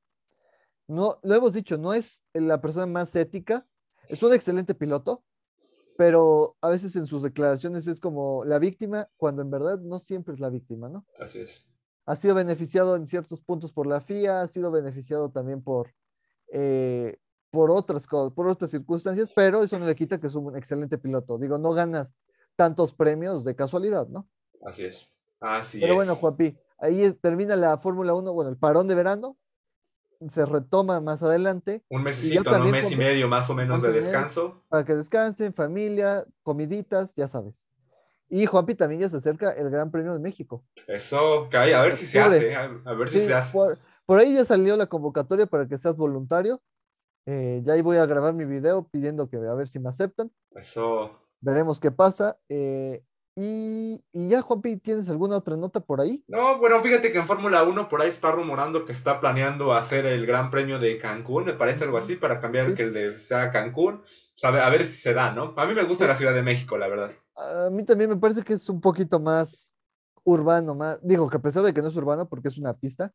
[0.87, 3.67] No, lo hemos dicho, no es la persona más ética,
[4.09, 5.23] es un excelente piloto,
[5.99, 10.33] pero a veces en sus declaraciones es como la víctima, cuando en verdad no siempre
[10.33, 11.05] es la víctima, ¿no?
[11.21, 11.67] Así es.
[12.07, 15.91] Ha sido beneficiado en ciertos puntos por la FIA, ha sido beneficiado también por,
[16.53, 17.17] eh,
[17.51, 20.99] por otras cosas, por otras circunstancias, pero eso no le quita que es un excelente
[20.99, 21.39] piloto.
[21.39, 22.19] Digo, no ganas
[22.57, 24.29] tantos premios de casualidad, ¿no?
[24.65, 25.09] Así es.
[25.41, 29.37] Así pero bueno, Juanpi, ahí termina la Fórmula 1, bueno, el parón de verano,
[30.29, 31.85] se retoma más adelante.
[31.89, 34.65] Un mesecito, un mes y medio más o menos de descanso.
[34.69, 37.69] Para que descansen, familia, comiditas, ya sabes.
[38.29, 40.65] Y Juanpi también ya se acerca el Gran Premio de México.
[40.87, 43.53] Eso, cae, a ver si se hace, a ver si se hace.
[43.53, 43.79] Por
[44.17, 46.63] ahí ya salió la convocatoria para que seas voluntario.
[47.27, 50.31] Eh, ya ahí voy a grabar mi video pidiendo que a ver si me aceptan.
[50.53, 51.11] Eso.
[51.41, 52.39] Veremos qué pasa.
[52.49, 53.03] Eh,
[53.41, 56.25] y, ya, Juanpi, ¿tienes alguna otra nota por ahí?
[56.27, 60.07] No, bueno, fíjate que en Fórmula 1 por ahí está rumorando que está planeando hacer
[60.07, 63.53] el Gran Premio de Cancún, me parece algo así, para cambiar que el de sea
[63.53, 64.03] Cancún.
[64.43, 65.55] a ver si se da, ¿no?
[65.57, 67.13] A mí me gusta la Ciudad de México, la verdad.
[67.37, 69.73] A mí también me parece que es un poquito más
[70.25, 73.13] urbano, más, digo que a pesar de que no es urbano porque es una pista,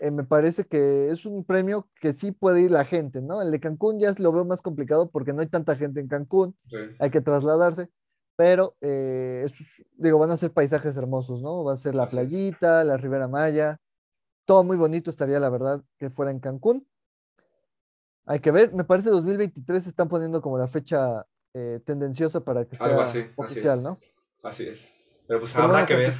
[0.00, 3.42] eh, me parece que es un premio que sí puede ir la gente, ¿no?
[3.42, 6.56] El de Cancún ya lo veo más complicado porque no hay tanta gente en Cancún,
[6.98, 7.88] hay que trasladarse,
[8.36, 9.46] pero eh,
[9.96, 11.64] digo, van a ser paisajes hermosos, ¿no?
[11.64, 13.80] Va a ser la playita, la Ribera Maya,
[14.44, 16.86] todo muy bonito estaría, la verdad, que fuera en Cancún.
[18.24, 22.64] Hay que ver, me parece 2023 se están poniendo como la fecha eh, tendenciosa para
[22.64, 23.98] que sea oficial, ¿no?
[24.42, 24.88] Así es.
[25.26, 26.14] Pero pues habrá que ver.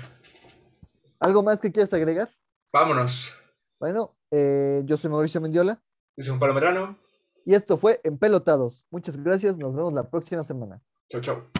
[1.20, 2.30] ¿Algo más que quieras agregar?
[2.72, 3.34] Vámonos.
[3.80, 5.82] Bueno, eh, yo soy Mauricio Mendiola.
[6.16, 6.98] Yo soy un Palomerano.
[7.44, 8.86] Y esto fue Empelotados.
[8.90, 9.58] Muchas gracias.
[9.58, 10.82] Nos vemos la próxima semana.
[11.08, 11.50] Chau, chau.